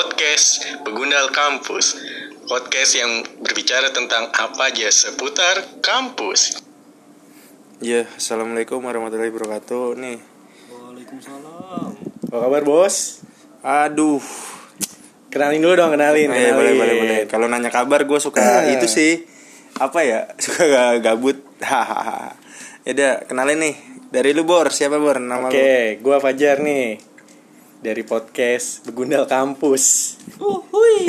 podcast 0.00 0.64
Begundal 0.80 1.28
Kampus. 1.28 2.00
Podcast 2.48 2.96
yang 2.96 3.20
berbicara 3.44 3.92
tentang 3.92 4.32
apa 4.32 4.72
aja 4.72 4.88
seputar 4.88 5.60
kampus. 5.84 6.56
Ya, 7.84 8.08
assalamualaikum 8.16 8.80
warahmatullahi 8.80 9.28
wabarakatuh. 9.28 10.00
Nih, 10.00 10.24
Waalaikumsalam. 10.72 11.88
Apa 12.32 12.36
kabar 12.40 12.62
bos? 12.64 13.20
aduh. 13.60 14.24
Kenalin 15.28 15.60
dulu 15.60 15.76
dong, 15.76 15.92
kenalin. 15.92 16.32
Eh, 16.32 16.48
kenalin. 16.48 16.56
boleh 16.56 16.72
boleh 16.80 16.94
boleh. 16.96 17.20
Kalau 17.28 17.52
nanya 17.52 17.68
kabar, 17.68 18.08
gue 18.08 18.16
suka 18.16 18.72
Eh. 18.72 18.80
itu 18.80 18.88
sih. 18.88 19.28
Apa 19.76 20.00
ya? 20.00 20.32
Suka 20.40 20.64
ga- 20.64 20.96
gabut. 21.04 21.44
Hahaha. 21.60 22.40
ya 22.88 22.96
udah, 22.96 23.12
kenalin 23.28 23.60
nih. 23.60 23.76
Dari 24.08 24.32
lu 24.32 24.48
Bor, 24.48 24.72
siapa 24.72 24.96
Bor? 24.96 25.20
Nama 25.20 25.44
lu? 25.44 25.52
Oke, 25.52 26.00
gua 26.00 26.24
Fajar 26.24 26.56
nih. 26.64 27.09
Dari 27.80 28.04
podcast 28.04 28.84
Begundal 28.84 29.24
Kampus. 29.24 30.16
Uhuy. 30.36 31.08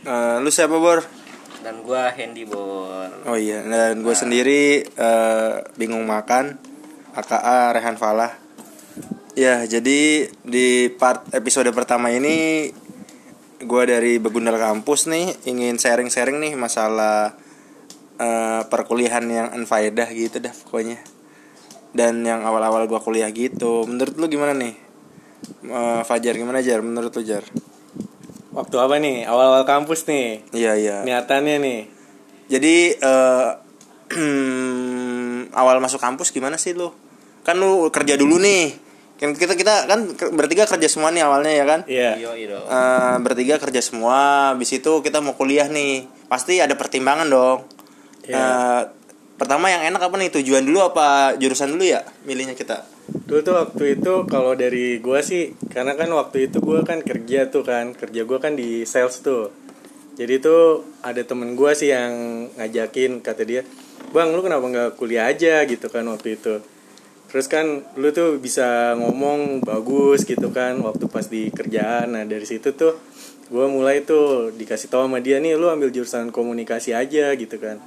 Eh, 0.00 0.36
lu 0.40 0.48
siapa 0.48 0.80
Bor? 0.80 1.04
Dan 1.60 1.84
gua 1.84 2.08
Hendy 2.08 2.48
Bor. 2.48 3.12
Oh 3.28 3.36
iya, 3.36 3.60
dan 3.60 4.00
gue 4.00 4.16
sendiri 4.16 4.80
eh, 4.80 5.54
bingung 5.76 6.08
makan. 6.08 6.56
AKA 7.12 7.76
Rehan 7.76 8.00
Falah. 8.00 8.32
Ya, 9.36 9.60
jadi 9.68 10.24
di 10.40 10.88
part 10.96 11.28
episode 11.36 11.68
pertama 11.76 12.08
ini 12.08 12.72
gue 13.60 13.82
dari 13.84 14.16
Begundal 14.16 14.56
Kampus 14.56 15.04
nih 15.12 15.36
ingin 15.44 15.76
sharing-sharing 15.76 16.40
nih 16.40 16.56
masalah 16.56 17.36
eh, 18.16 18.64
perkuliahan 18.72 19.28
yang 19.28 19.52
unfaedah 19.52 20.08
gitu 20.16 20.40
dah 20.40 20.54
pokoknya. 20.64 20.96
Dan 21.92 22.24
yang 22.24 22.40
awal-awal 22.40 22.88
gue 22.88 23.00
kuliah 23.04 23.28
gitu. 23.28 23.84
Menurut 23.84 24.16
lu 24.16 24.32
gimana 24.32 24.56
nih? 24.56 24.89
Eh, 25.60 26.02
Fajar 26.08 26.34
gimana 26.36 26.64
Jar? 26.64 26.80
Menurut 26.80 27.12
lu 27.12 27.22
Jar? 27.24 27.44
Waktu 28.50 28.76
apa 28.80 28.96
nih? 28.96 29.28
Awal-awal 29.28 29.68
kampus 29.68 30.08
nih. 30.08 30.42
Iya 30.56 30.72
iya. 30.76 30.96
Niatannya 31.04 31.56
nih. 31.60 31.80
Jadi 32.50 32.76
eh 32.98 33.48
awal 35.60 35.76
masuk 35.78 36.02
kampus 36.02 36.34
gimana 36.34 36.58
sih 36.58 36.74
lu? 36.74 36.90
Kan 37.46 37.60
lu 37.60 37.92
kerja 37.92 38.16
dulu 38.16 38.40
nih. 38.42 38.74
Kan 39.20 39.36
kita 39.36 39.52
kita 39.52 39.84
kan 39.84 40.16
bertiga 40.32 40.64
kerja 40.64 40.88
semua 40.88 41.12
nih 41.12 41.22
awalnya 41.28 41.52
ya 41.52 41.64
kan? 41.68 41.80
Iya. 41.84 42.10
Iyo. 42.16 42.58
Eh, 42.64 43.16
bertiga 43.20 43.60
kerja 43.60 43.84
semua, 43.84 44.50
habis 44.56 44.72
itu 44.72 45.04
kita 45.04 45.20
mau 45.20 45.36
kuliah 45.36 45.68
nih. 45.68 46.08
Pasti 46.26 46.56
ada 46.58 46.72
pertimbangan 46.74 47.28
dong. 47.28 47.68
Iya. 48.24 48.40
Eh, 48.40 48.82
pertama 49.40 49.72
yang 49.72 49.88
enak 49.88 50.04
apa 50.04 50.20
nih? 50.20 50.28
Tujuan 50.36 50.68
dulu 50.68 50.84
apa 50.84 51.32
jurusan 51.40 51.72
dulu 51.72 51.88
ya? 51.88 52.04
Milihnya 52.28 52.52
kita. 52.52 52.84
Dulu 53.24 53.40
tuh 53.40 53.56
waktu 53.56 53.96
itu 53.96 54.28
kalau 54.28 54.52
dari 54.52 55.00
gua 55.00 55.24
sih 55.24 55.56
karena 55.72 55.96
kan 55.96 56.12
waktu 56.12 56.52
itu 56.52 56.60
gua 56.60 56.84
kan 56.84 57.00
kerja 57.00 57.48
tuh 57.48 57.64
kan, 57.64 57.96
kerja 57.96 58.28
gua 58.28 58.36
kan 58.36 58.52
di 58.52 58.84
sales 58.84 59.24
tuh. 59.24 59.48
Jadi 60.20 60.44
tuh 60.44 60.84
ada 61.00 61.24
temen 61.24 61.56
gua 61.56 61.72
sih 61.72 61.88
yang 61.88 62.12
ngajakin 62.60 63.24
kata 63.24 63.42
dia, 63.48 63.64
"Bang, 64.12 64.36
lu 64.36 64.44
kenapa 64.44 64.68
nggak 64.68 64.90
kuliah 65.00 65.32
aja?" 65.32 65.64
gitu 65.64 65.88
kan 65.88 66.04
waktu 66.12 66.36
itu. 66.36 66.60
Terus 67.32 67.46
kan 67.48 67.80
lu 67.96 68.12
tuh 68.12 68.36
bisa 68.36 68.92
ngomong 69.00 69.64
bagus 69.64 70.28
gitu 70.28 70.52
kan 70.52 70.76
waktu 70.84 71.08
pas 71.08 71.24
di 71.24 71.48
kerjaan. 71.48 72.12
Nah, 72.12 72.28
dari 72.28 72.44
situ 72.44 72.76
tuh 72.76 73.00
gua 73.48 73.72
mulai 73.72 74.04
tuh 74.04 74.52
dikasih 74.52 74.92
tahu 74.92 75.08
sama 75.08 75.24
dia 75.24 75.40
nih 75.40 75.56
lu 75.56 75.72
ambil 75.72 75.88
jurusan 75.88 76.28
komunikasi 76.28 76.92
aja 76.92 77.32
gitu 77.40 77.56
kan. 77.56 77.80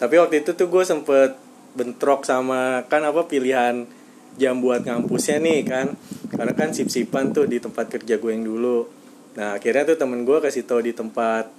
Tapi 0.00 0.14
waktu 0.16 0.40
itu 0.40 0.56
tuh 0.56 0.66
gue 0.72 0.82
sempet 0.82 1.36
bentrok 1.76 2.26
sama 2.26 2.82
kan 2.90 3.04
apa 3.06 3.28
pilihan 3.30 3.86
jam 4.34 4.58
buat 4.58 4.82
ngampusnya 4.82 5.38
nih 5.38 5.60
kan 5.66 5.86
karena 6.34 6.52
kan 6.54 6.70
sip-sipan 6.74 7.30
tuh 7.34 7.46
di 7.46 7.62
tempat 7.62 7.90
kerja 7.90 8.18
gue 8.18 8.30
yang 8.30 8.42
dulu 8.46 8.86
nah 9.38 9.54
akhirnya 9.54 9.94
tuh 9.94 9.96
temen 9.98 10.26
gue 10.26 10.38
kasih 10.42 10.66
tahu 10.66 10.82
di 10.82 10.90
tempat 10.90 11.50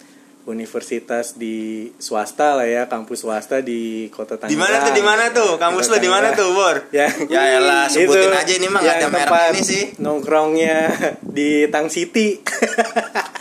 universitas 0.43 1.37
di 1.37 1.87
swasta 2.01 2.57
lah 2.57 2.65
ya 2.67 2.89
kampus 2.89 3.23
swasta 3.23 3.61
di 3.61 4.09
kota 4.09 4.35
Di 4.35 4.57
Tangerang 4.57 4.57
mana 4.57 4.75
tuh? 4.81 4.91
Di 4.91 5.03
mana 5.05 5.23
tuh? 5.29 5.51
Kampus 5.61 5.85
lu 5.93 5.97
di 6.01 6.09
mana 6.09 6.33
tuh, 6.33 6.49
Bor? 6.57 6.89
ya 6.89 7.05
Ya 7.29 7.61
elah, 7.61 7.85
sebutin 7.85 8.33
aja 8.33 8.53
ini 8.57 8.65
mah 8.65 8.81
ada 8.81 9.05
merek 9.05 9.29
tempat 9.29 9.53
ini 9.53 9.61
sih. 9.61 9.83
nongkrongnya 10.01 10.77
di 11.21 11.69
Tang 11.69 11.93
City 11.93 12.41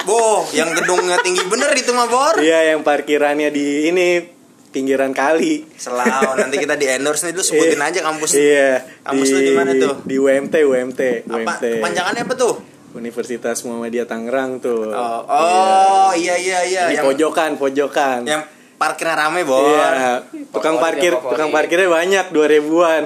Boh, 0.05 0.45
yang 0.53 0.77
gedungnya 0.77 1.17
tinggi 1.25 1.41
bener 1.49 1.73
itu 1.73 1.91
mah, 1.97 2.07
Bor. 2.07 2.37
iya 2.45 2.77
yang 2.77 2.85
parkirannya 2.85 3.49
di 3.49 3.89
ini 3.89 4.40
pinggiran 4.71 5.11
kali 5.11 5.67
Selau, 5.75 6.35
nanti 6.35 6.57
kita 6.57 6.79
di 6.79 6.87
endorse 6.87 7.27
nih 7.27 7.35
lu 7.35 7.43
sebutin 7.43 7.79
aja 7.79 8.01
kampus. 8.01 8.31
iya 8.35 8.79
Kampus 9.03 9.29
lu 9.29 9.41
di 9.41 9.53
mana 9.53 9.71
tuh? 9.75 9.95
di 10.03 10.15
UMT 10.15 10.55
UMT 10.57 11.01
Apa 11.27 11.35
UMT 11.59 11.65
kepanjangannya 11.79 12.23
apa 12.25 12.35
tuh? 12.35 12.55
Universitas 12.91 13.63
Muhammadiyah 13.63 14.07
Tangerang 14.07 14.59
tuh 14.59 14.91
Oh, 14.91 15.21
oh 15.27 16.11
iya 16.15 16.35
iya 16.35 16.63
iya 16.63 16.83
di 16.87 16.95
yang 16.95 17.07
pojokan 17.07 17.55
pojokan 17.55 18.23
yang 18.25 18.43
parkirnya 18.75 19.13
rame, 19.15 19.45
Bor. 19.45 19.61
iya 19.67 20.25
tukang 20.49 20.79
parkir 20.79 21.13
ya, 21.13 21.19
favorit. 21.19 21.31
tukang 21.37 21.51
parkirnya 21.51 21.89
banyak 21.91 22.27
dua 22.31 22.47
ribuan 22.47 23.03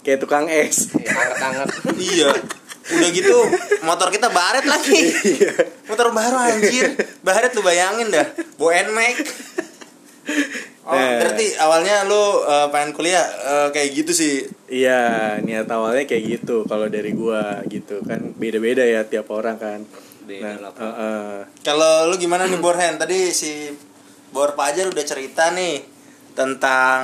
kayak 0.00 0.18
tukang 0.18 0.48
es 0.48 0.88
Anget-anget. 0.94 1.68
Iya. 1.94 2.30
Udah 2.88 3.10
gitu 3.12 3.36
motor 3.84 4.08
kita 4.08 4.32
baret 4.32 4.64
lagi. 4.64 5.12
Iya. 5.36 5.52
motor 5.84 6.08
baru 6.08 6.40
anjir. 6.40 6.96
Baret 7.20 7.52
lu 7.52 7.60
bayangin 7.60 8.08
dah. 8.08 8.24
Bo 8.56 8.72
Nmax. 8.72 9.16
Oh, 10.88 10.96
Nah. 10.96 11.20
berarti 11.20 11.52
awalnya 11.54 12.08
lu 12.08 12.16
eh, 12.42 12.66
pengen 12.72 12.90
kuliah 12.90 13.20
eh, 13.20 13.68
kayak 13.68 13.88
gitu 13.92 14.12
sih. 14.12 14.36
iya 14.66 15.36
niat 15.36 15.68
awalnya 15.68 16.04
kayak 16.04 16.40
gitu 16.40 16.64
kalau 16.64 16.88
dari 16.88 17.12
gua 17.12 17.60
gitu 17.64 18.00
kan 18.02 18.32
beda 18.32 18.56
beda 18.56 18.84
ya 18.84 19.04
tiap 19.04 19.28
orang 19.28 19.56
kan 19.56 19.84
Beda 20.24 20.56
nah 20.56 20.72
eh, 20.72 20.84
eh. 20.84 21.36
Kalau 21.60 22.08
lu 22.08 22.16
gimana 22.16 22.44
nih 22.44 22.56
Borhen? 22.56 22.96
Tadi 22.96 23.28
si 23.30 23.68
Bor 24.28 24.52
Pajar 24.52 24.84
udah 24.86 25.00
cerita 25.02 25.52
nih 25.52 25.80
tentang 26.32 27.00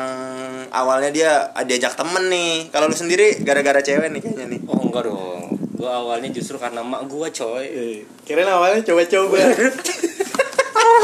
awalnya 0.70 1.08
dia 1.08 1.32
diajak 1.60 1.92
temen 1.92 2.28
nih. 2.28 2.68
Kalau 2.68 2.86
lu 2.86 2.94
sendiri 2.94 3.40
gara-gara 3.40 3.80
cewek 3.80 4.08
nih 4.08 4.20
kayaknya 4.20 4.46
nih. 4.46 4.60
Oh 4.64 4.80
enggak 4.80 5.04
dong. 5.04 5.56
Gua 5.74 5.90
awalnya 5.98 6.30
justru 6.30 6.56
karena 6.56 6.80
mak 6.80 7.04
gua 7.04 7.28
coy. 7.28 7.64
Eh, 7.64 7.96
kirain 8.22 8.46
awalnya 8.46 8.80
coba-coba 8.80 9.40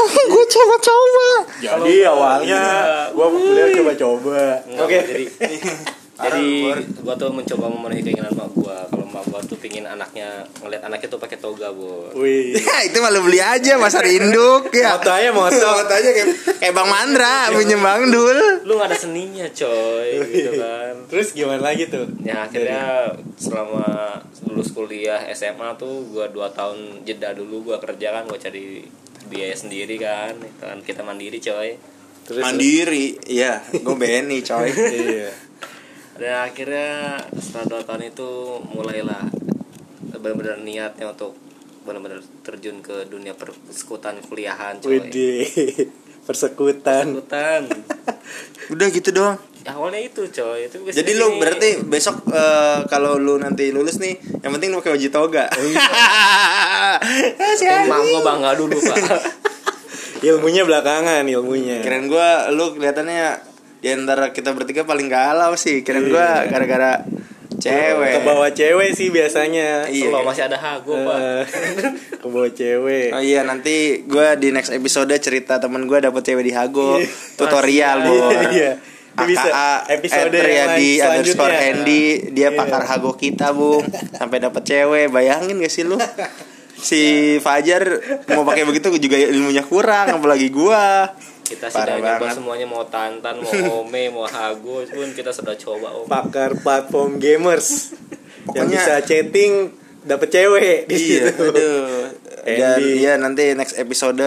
gue 0.31 0.45
coba-coba. 0.47 1.27
jadi 1.59 1.95
awalnya 2.07 2.61
gua 3.11 3.27
kuliah 3.27 3.67
coba-coba 3.71 4.41
oke 4.77 4.97
jadi 5.03 5.25
jadi 6.21 6.47
gua 7.01 7.13
tuh 7.15 7.33
mencoba 7.33 7.65
memenuhi 7.65 8.01
keinginan 8.03 8.29
mak 8.31 8.53
gua. 8.53 8.85
Kalau 8.85 9.09
mak 9.09 9.25
gua 9.25 9.41
tuh 9.41 9.57
pingin 9.57 9.81
anaknya 9.83 10.45
ngeliat 10.61 10.85
anaknya 10.85 11.09
tuh 11.09 11.17
pakai 11.17 11.41
toga, 11.41 11.73
Bor. 11.73 12.13
wih 12.13 12.53
Ya 12.53 12.77
itu 12.87 13.01
malu 13.01 13.25
beli 13.25 13.41
aja 13.41 13.81
pasar 13.81 14.05
induk 14.05 14.69
ya. 14.69 14.93
moto 14.95 15.09
aja 15.09 15.29
moto 15.33 15.49
Moto 15.57 15.89
aja 15.89 16.09
kayak 16.13 16.29
kayak 16.61 16.73
Bang 16.77 16.85
Mandra 16.85 17.49
punya 17.49 17.73
Bang 17.75 18.13
Dul. 18.13 18.37
Lu 18.61 18.77
gak 18.77 18.93
ada 18.93 18.97
seninya, 18.97 19.49
coy, 19.49 20.21
gitu 20.29 20.61
kan. 20.61 20.93
terus 21.09 21.33
gimana 21.33 21.73
lagi 21.73 21.89
tuh 21.89 22.05
Ya 22.21 22.45
akhirnya 22.45 23.09
selama 23.35 24.21
lulus 24.45 24.69
kuliah 24.71 25.25
SMA 25.33 25.73
tuh 25.75 26.05
gua 26.13 26.29
dua 26.29 26.53
tahun 26.53 27.01
jeda 27.01 27.33
dulu 27.33 27.65
gua 27.65 27.81
kerja 27.81 28.13
kan 28.13 28.29
gua 28.29 28.37
cari 28.37 28.85
biaya 29.29 29.53
sendiri 29.53 29.95
kan 30.01 30.33
kan 30.57 30.79
kita 30.81 31.01
mandiri 31.05 31.37
coy 31.37 31.77
terus 32.21 32.45
Mandiri, 32.45 33.17
iya, 33.25 33.65
gue 33.73 33.95
BNI 33.97 34.39
coy. 34.45 34.69
iya 35.09 35.29
dan 36.21 36.45
akhirnya 36.45 37.17
setelah 37.33 37.65
dua 37.65 37.81
tahun 37.81 38.13
itu 38.13 38.29
mulailah 38.69 39.25
benar-benar 40.21 40.61
niatnya 40.61 41.09
untuk 41.17 41.33
benar-benar 41.81 42.21
terjun 42.45 42.77
ke 42.85 43.09
dunia 43.09 43.33
persekutan 43.33 44.21
kuliahan 44.29 44.77
coy 44.77 45.01
Widih, 45.01 45.89
persekutan. 46.29 47.17
persekutan 47.17 47.61
Udah 48.69 48.87
gitu 48.87 49.09
doang. 49.11 49.35
Awalnya 49.67 50.01
itu 50.01 50.25
coy 50.25 50.65
itu 50.65 50.77
Jadi 50.89 51.11
lu 51.13 51.37
berarti 51.37 51.85
besok 51.85 52.25
eh, 52.29 52.81
kalau 52.89 53.21
lu 53.21 53.37
nanti 53.37 53.69
lulus 53.69 54.01
nih, 54.01 54.17
yang 54.41 54.51
penting 54.57 54.73
lu 54.73 54.81
pakai 54.81 54.97
baju 54.97 55.09
toga. 55.13 55.45
emang 57.85 58.01
gua 58.09 58.21
bangga 58.23 58.51
dulu 58.57 58.77
pak 58.81 58.97
Ilmunya 60.25 60.61
belakangan, 60.61 61.25
ilmunya. 61.25 61.81
Keren 61.81 62.05
gua 62.05 62.53
lu 62.53 62.77
kelihatannya 62.77 63.41
di 63.81 63.89
antara 63.89 64.29
kita 64.29 64.53
bertiga 64.53 64.85
paling 64.85 65.09
galau 65.09 65.57
sih. 65.57 65.81
Keren 65.81 66.13
gua 66.13 66.45
gara-gara 66.45 67.01
cewek. 67.57 68.13
Ke 68.13 68.19
bawah 68.21 68.49
cewek 68.53 68.93
sih 68.93 69.09
biasanya. 69.09 69.89
Iya. 69.89 70.13
kalau 70.13 70.25
masih 70.29 70.45
ada 70.45 70.57
hago 70.61 70.93
pak 70.93 71.17
Eh, 71.17 71.43
Ke 72.21 72.27
bawah 72.29 72.51
cewek. 72.53 73.09
Oh 73.13 73.21
iya 73.21 73.41
nanti 73.41 74.05
gua 74.05 74.37
di 74.37 74.53
next 74.53 74.69
episode 74.69 75.09
cerita 75.17 75.57
temen 75.57 75.89
gua 75.89 75.97
dapet 75.97 76.21
cewek 76.21 76.45
di 76.45 76.53
Hago 76.53 77.01
Iya. 77.01 77.09
tutorial 77.37 77.97
bor. 78.05 78.29
Iya. 78.53 78.77
Bisa 79.13 79.47
episode 79.87 80.31
episode 80.31 80.39
yang 80.41 80.71
di 80.73 80.89
underscore. 80.97 81.51
Handy 81.51 82.03
dia 82.31 82.47
Iya. 82.47 82.55
pakar 82.55 82.83
Hago 82.83 83.11
kita 83.13 83.51
bung 83.51 83.83
sampai 84.11 84.39
dapet 84.39 84.63
cewek 84.63 85.07
bayangin 85.07 85.57
gak 85.57 85.69
sih 85.69 85.83
lu 85.83 85.99
si 86.73 87.01
Fajar 87.37 87.83
mau 88.27 88.41
pakai 88.41 88.63
begitu 88.63 88.89
juga 88.95 89.13
ilmunya 89.15 89.61
kurang 89.61 90.15
apalagi 90.15 90.47
gua 90.47 91.11
kita 91.43 91.67
Parah 91.67 91.99
sudah 91.99 92.17
nyoba 92.17 92.27
semuanya 92.31 92.65
mau 92.65 92.83
tantan 92.85 93.35
mau 93.37 93.51
ome 93.79 94.07
mau 94.09 94.23
hago 94.23 94.87
pun 94.87 95.07
kita 95.11 95.29
sudah 95.29 95.53
coba 95.55 95.91
om 95.93 96.07
Pakar 96.07 96.55
platform 96.55 97.19
gamers. 97.19 97.91
yang 98.49 98.65
Pokoknya- 98.65 98.73
bisa 98.73 98.93
chatting 99.03 99.53
dapat 100.01 100.31
cewek 100.31 100.77
di 100.87 100.95
iya 100.97 101.29
situ. 101.29 101.45
aduh 101.45 102.09
dan 102.41 102.79
Handy. 102.79 102.97
ya 102.97 103.13
nanti 103.15 103.43
next 103.53 103.75
episode 103.75 104.17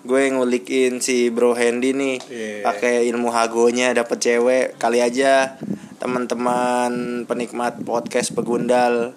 gue 0.00 0.22
ngulikin 0.30 0.98
si 0.98 1.28
Bro 1.28 1.52
Handy 1.52 1.92
nih 1.92 2.16
Iya. 2.24 2.64
pakai 2.64 3.04
ilmu 3.06 3.28
hagonya 3.28 3.92
dapet 3.92 4.16
cewek 4.18 4.66
kali 4.76 4.98
aja 4.98 5.60
teman-teman 6.00 6.92
penikmat 7.24 7.84
podcast 7.84 8.32
pegundal 8.32 9.12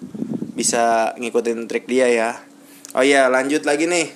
bisa 0.52 1.12
ngikutin 1.16 1.64
trik 1.64 1.84
dia 1.84 2.06
ya 2.06 2.30
oh 2.92 3.00
iya 3.00 3.26
lanjut 3.26 3.64
lagi 3.64 3.84
nih 3.84 4.08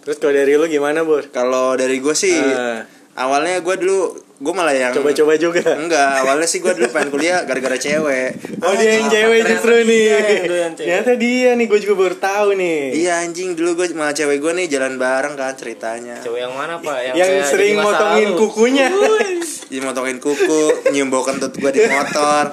Terus 0.00 0.22
kalau 0.22 0.32
dari 0.32 0.54
lu 0.54 0.70
gimana, 0.70 1.02
Bur? 1.02 1.26
kalau 1.28 1.74
dari 1.74 1.98
gue 1.98 2.14
sih 2.14 2.38
Ah. 2.38 2.86
awalnya 3.18 3.58
gue 3.58 3.74
dulu 3.76 4.14
gue 4.36 4.52
malah 4.52 4.70
yang 4.70 4.92
Coba-coba 4.92 5.32
juga. 5.34 5.64
enggak 5.74 6.20
awalnya 6.20 6.44
sih 6.44 6.58
gue 6.58 6.68
dulu 6.70 6.88
pengen 6.88 7.08
kuliah 7.08 7.40
gara-gara 7.42 7.72
cewek 7.74 8.36
Oh 8.58 8.72
dia 8.72 8.90
yang 8.94 9.08
cewek 9.08 9.40
justru 9.42 9.72
nih. 9.78 9.86
dia 9.88 10.16
yang 10.18 10.44
doyan 10.44 10.72
cewek. 10.72 10.86
Ternyata 10.86 11.12
dia 11.14 11.50
nih, 11.52 11.66
gue 11.66 11.78
juga 11.78 11.94
baru 11.96 12.16
tahu 12.16 12.48
nih. 12.54 12.80
iya 12.96 13.12
anjing 13.18 13.52
dulu 13.52 13.70
gue 13.74 13.86
malah 13.92 14.12
cewek 14.12 14.36
gue 14.36 14.52
nih 14.54 14.66
jalan 14.68 14.94
bareng 14.96 15.34
kan 15.34 15.52
ceritanya 15.52 16.16
Cewek 16.18 16.40
yang 16.42 16.52
mana 16.52 16.76
pak? 16.76 16.96
Yang, 17.02 17.16
Yang 17.16 17.28
kayak 17.30 17.46
sering 17.48 17.74
motongin 17.78 18.28
lalu. 18.28 18.38
kukunya, 18.38 18.86
Jadi 19.66 19.80
motongin 19.86 20.18
kuku, 20.18 20.62
nyium 20.90 21.08
bau 21.08 21.22
kentut 21.22 21.52
gue 21.52 21.70
di 21.70 21.80
motor. 21.86 22.44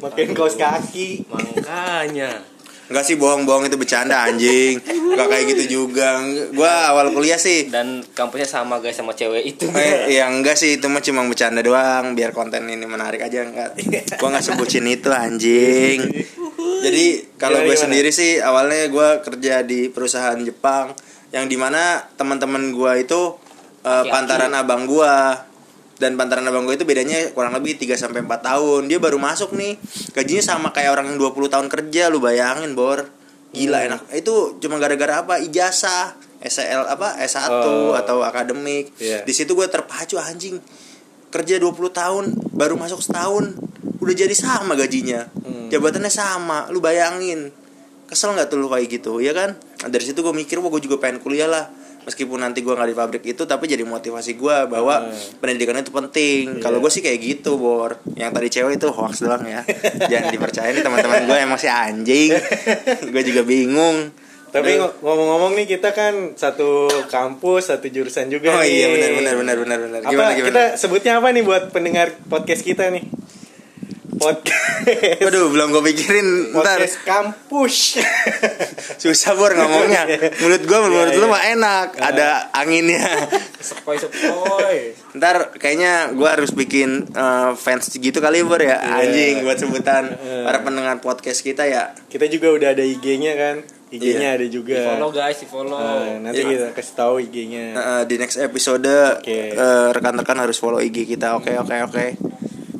makin 0.00 0.28
kaos 0.32 0.54
kaki. 0.54 1.28
Makanya. 1.28 2.57
Enggak 2.88 3.04
sih 3.04 3.20
bohong-bohong 3.20 3.68
itu 3.68 3.76
bercanda 3.76 4.24
anjing. 4.24 4.80
Enggak 4.80 5.28
kayak 5.28 5.44
gitu 5.52 5.64
juga. 5.68 6.24
Gua 6.56 6.88
awal 6.88 7.12
kuliah 7.12 7.36
sih 7.36 7.68
Dan 7.68 8.00
kampusnya 8.16 8.48
sama 8.48 8.80
guys 8.80 8.96
sama 8.96 9.12
cewek 9.12 9.44
itu. 9.44 9.68
Eh, 9.76 10.16
ya 10.16 10.24
enggak 10.28 10.56
sih 10.56 10.80
itu 10.80 10.88
mah 10.88 11.04
cuma 11.04 11.20
bercanda 11.28 11.60
doang 11.60 12.16
biar 12.16 12.32
konten 12.32 12.64
ini 12.64 12.88
menarik 12.88 13.20
aja 13.20 13.44
enggak. 13.44 13.76
Gua 14.16 14.28
nggak 14.32 14.44
sebutin 14.44 14.88
itu 14.88 15.12
anjing. 15.12 16.00
Jadi 16.78 17.06
kalau 17.36 17.58
gue 17.66 17.74
sendiri 17.74 18.14
sih 18.14 18.38
awalnya 18.38 18.86
gua 18.88 19.18
kerja 19.18 19.66
di 19.66 19.90
perusahaan 19.90 20.38
Jepang 20.38 20.94
yang 21.34 21.50
di 21.50 21.58
mana 21.58 22.06
teman-teman 22.16 22.72
gua 22.72 22.96
itu 22.96 23.34
Aki-aki. 23.82 24.10
pantaran 24.10 24.52
abang 24.54 24.86
gua 24.86 25.47
dan 25.98 26.14
pantaran 26.14 26.46
abang 26.46 26.62
gue 26.64 26.78
itu 26.78 26.86
bedanya 26.86 27.34
kurang 27.34 27.52
lebih 27.58 27.74
3 27.74 27.98
sampai 27.98 28.22
4 28.22 28.30
tahun. 28.40 28.82
Dia 28.86 29.02
baru 29.02 29.18
masuk 29.18 29.52
nih. 29.54 29.74
Gajinya 30.14 30.42
sama 30.42 30.68
kayak 30.70 30.94
orang 30.94 31.14
yang 31.14 31.18
20 31.18 31.50
tahun 31.50 31.66
kerja, 31.66 32.06
lu 32.08 32.22
bayangin, 32.22 32.78
Bor. 32.78 33.10
Gila 33.50 33.82
enak. 33.90 34.00
Itu 34.14 34.62
cuma 34.62 34.78
gara-gara 34.78 35.26
apa? 35.26 35.42
Ijazah, 35.42 36.14
SL 36.38 36.86
apa? 36.86 37.18
S1 37.18 37.50
Oh. 37.50 37.92
atau 37.98 38.22
akademik. 38.22 38.94
Iya. 39.02 39.26
Di 39.26 39.32
situ 39.34 39.58
gue 39.58 39.66
terpacu 39.66 40.16
anjing. 40.16 40.62
Kerja 41.28 41.60
20 41.60 41.92
tahun, 41.92 42.24
baru 42.56 42.78
masuk 42.80 43.04
setahun, 43.04 43.52
udah 44.00 44.14
jadi 44.16 44.32
sama 44.32 44.72
gajinya. 44.78 45.28
Hmm. 45.44 45.68
Jabatannya 45.68 46.08
sama, 46.08 46.72
lu 46.72 46.80
bayangin. 46.80 47.52
Kesel 48.08 48.32
nggak 48.32 48.48
tuh 48.48 48.56
lu 48.56 48.72
kayak 48.72 48.88
gitu, 48.88 49.20
ya 49.20 49.36
kan? 49.36 49.52
Nah, 49.84 49.88
dari 49.92 50.08
situ 50.08 50.24
gue 50.24 50.32
mikir, 50.32 50.56
wah 50.64 50.72
gue 50.72 50.80
juga 50.80 50.96
pengen 50.96 51.20
kuliah 51.20 51.44
lah. 51.44 51.68
Meskipun 52.00 52.38
nanti 52.38 52.60
gue 52.60 52.70
nggak 52.70 52.86
di 52.86 52.96
pabrik 52.96 53.24
itu, 53.26 53.42
tapi 53.42 53.64
jadi 53.64 53.82
motivasi 53.82 54.34
gue 54.34 54.56
bahwa 54.66 55.00
Hmm. 55.00 55.12
pendidikan 55.38 55.74
itu 55.74 55.88
penting. 55.88 56.58
Kalau 56.58 56.78
gue 56.78 56.88
sih 56.88 56.98
kayak 56.98 57.18
gitu, 57.18 57.54
Bor. 57.54 57.96
Yang 58.12 58.30
tadi 58.32 58.48
cewek 58.50 58.72
itu 58.76 58.88
hoax 58.88 59.20
doang 59.20 59.42
ya. 59.42 59.60
Jangan 60.10 60.28
dipercaya 60.28 60.68
nih 60.68 60.80
teman-teman 60.80 61.24
gue 61.24 61.36
emang 61.38 61.56
si 61.56 61.66
anjing. 61.66 62.32
gue 63.04 63.22
juga 63.24 63.42
bingung. 63.42 64.08
Tapi 64.48 64.80
ngomong-ngomong 64.80 65.52
nih 65.54 65.68
kita 65.68 65.92
kan 65.92 66.32
satu 66.32 66.88
kampus, 67.04 67.68
satu 67.68 67.84
jurusan 67.86 68.26
juga 68.26 68.48
Oh 68.50 68.60
nih. 68.60 68.72
iya 68.74 68.86
benar 68.88 69.10
benar 69.12 69.34
benar 69.36 69.56
benar 69.58 69.78
benar. 69.82 70.00
Apa 70.00 70.08
Gimana 70.08 70.30
gimana? 70.32 70.48
kita 70.48 70.62
sebutnya 70.74 71.12
apa 71.14 71.28
nih 71.28 71.44
buat 71.44 71.68
pendengar 71.68 72.16
podcast 72.24 72.62
kita 72.62 72.88
nih? 72.88 73.04
Podcast. 74.18 75.22
Waduh, 75.22 75.46
belum 75.48 75.66
gue 75.70 75.82
pikirin. 75.88 76.28
Ntar 76.52 76.76
Podcast 76.76 76.98
kampus. 77.02 77.74
susah 79.02 79.32
bor 79.32 79.52
ngomongnya. 79.52 80.04
Mulut 80.38 80.62
gue 80.62 80.78
menurut 80.80 81.10
Iya, 81.10 81.18
lu 81.18 81.26
iya. 81.26 81.32
mah 81.32 81.42
enak. 81.48 81.86
Ada 81.96 82.28
anginnya. 82.52 83.06
Sepoi 83.58 83.96
sepoi. 83.96 84.78
Ntar 85.14 85.54
kayaknya 85.54 86.12
gue 86.12 86.28
harus 86.28 86.50
bikin 86.50 87.06
eh, 87.08 87.50
fans 87.54 87.88
gitu 87.88 88.18
kali 88.18 88.42
bor 88.42 88.58
ya. 88.58 88.76
Iya. 88.76 89.06
Anjing 89.06 89.34
buat 89.42 89.56
sebutan 89.56 90.04
Iya. 90.10 90.42
para 90.42 90.58
pendengar 90.60 90.98
podcast 90.98 91.40
kita 91.40 91.64
ya. 91.64 91.94
kita 92.06 92.26
juga 92.26 92.50
udah 92.50 92.68
ada 92.72 92.82
IG-nya 92.82 93.32
kan. 93.34 93.56
IG-nya 93.88 94.34
Iya. 94.34 94.36
ada 94.36 94.46
juga. 94.48 94.74
Di 94.74 94.84
follow 94.84 95.10
guys, 95.10 95.38
di 95.38 95.46
follow. 95.46 95.78
Nah, 95.78 96.20
nanti 96.20 96.40
Iya. 96.40 96.50
kita 96.50 96.66
kasih 96.74 96.94
tahu 96.94 97.14
IG-nya. 97.22 97.64
Eh, 97.72 98.02
di 98.04 98.14
next 98.16 98.36
episode 98.36 98.84
Oke. 99.16 99.54
eh, 99.54 99.88
rekan-rekan 99.92 100.36
harus 100.38 100.58
follow 100.58 100.76
IG 100.76 101.06
kita. 101.06 101.36
Oke 101.36 101.54
oke 101.54 101.76
oke. 101.86 102.06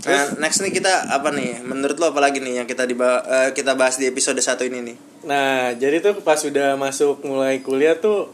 Nah, 0.07 0.39
next 0.39 0.63
nih 0.63 0.71
kita 0.71 1.11
apa 1.11 1.35
nih? 1.35 1.59
Menurut 1.67 1.99
lo 1.99 2.15
apa 2.15 2.23
lagi 2.23 2.39
nih 2.39 2.63
yang 2.63 2.69
kita 2.71 2.87
diba 2.87 3.19
eh, 3.27 3.51
kita 3.51 3.75
bahas 3.75 3.99
di 3.99 4.07
episode 4.07 4.39
satu 4.39 4.63
ini 4.63 4.95
nih? 4.95 4.97
Nah, 5.27 5.75
jadi 5.75 5.99
tuh 5.99 6.23
pas 6.23 6.39
udah 6.39 6.79
masuk 6.79 7.27
mulai 7.27 7.59
kuliah 7.59 7.99
tuh 7.99 8.31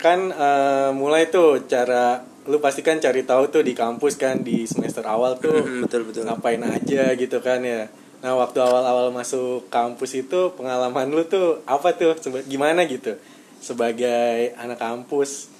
kan 0.00 0.34
eh, 0.34 0.90
mulai 0.90 1.30
tuh 1.30 1.62
cara 1.70 2.26
lu 2.48 2.58
pasti 2.58 2.80
kan 2.80 2.96
cari 2.96 3.22
tahu 3.22 3.52
tuh 3.52 3.62
di 3.62 3.76
kampus 3.76 4.16
kan 4.16 4.40
di 4.40 4.64
semester 4.64 5.04
awal 5.04 5.36
tuh 5.36 5.84
betul 5.84 6.08
betul. 6.08 6.24
ngapain 6.26 6.58
aja 6.64 7.14
gitu 7.14 7.38
kan 7.44 7.62
ya. 7.62 7.86
Nah, 8.18 8.34
waktu 8.34 8.58
awal-awal 8.58 9.14
masuk 9.14 9.70
kampus 9.70 10.18
itu 10.18 10.50
pengalaman 10.58 11.06
lu 11.14 11.22
tuh 11.30 11.62
apa 11.70 11.94
tuh? 11.94 12.18
Gimana 12.50 12.82
gitu? 12.90 13.14
Sebagai 13.62 14.58
anak 14.58 14.82
kampus 14.82 15.57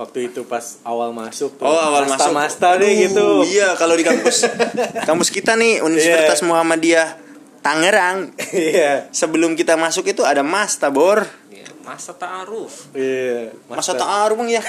waktu 0.00 0.32
itu 0.32 0.48
pas 0.48 0.80
awal 0.80 1.12
masuk 1.12 1.60
tuh. 1.60 1.68
Oh 1.68 1.76
awal 1.76 2.08
masuk 2.08 2.32
Masta 2.32 2.80
deh 2.80 2.88
Aduh, 2.88 3.00
gitu. 3.04 3.26
Iya 3.52 3.76
kalau 3.76 3.92
di 3.92 4.00
kampus 4.00 4.48
Kampus 5.08 5.28
kita 5.28 5.60
nih 5.60 5.84
Universitas 5.84 6.40
Muhammadiyah 6.40 7.20
Tangerang 7.60 8.32
Iya. 8.56 9.12
Sebelum 9.12 9.52
kita 9.52 9.76
masuk 9.76 10.08
itu 10.08 10.24
ada 10.24 10.40
Masta 10.40 10.88
Bor 10.88 11.28
Iya, 11.52 11.68
Masa 11.84 12.16
ta'aruf. 12.16 12.88
Iya. 12.96 13.52
Masa 13.68 13.92
Ta'aruf 13.92 14.40
bang 14.40 14.56
ya 14.56 14.62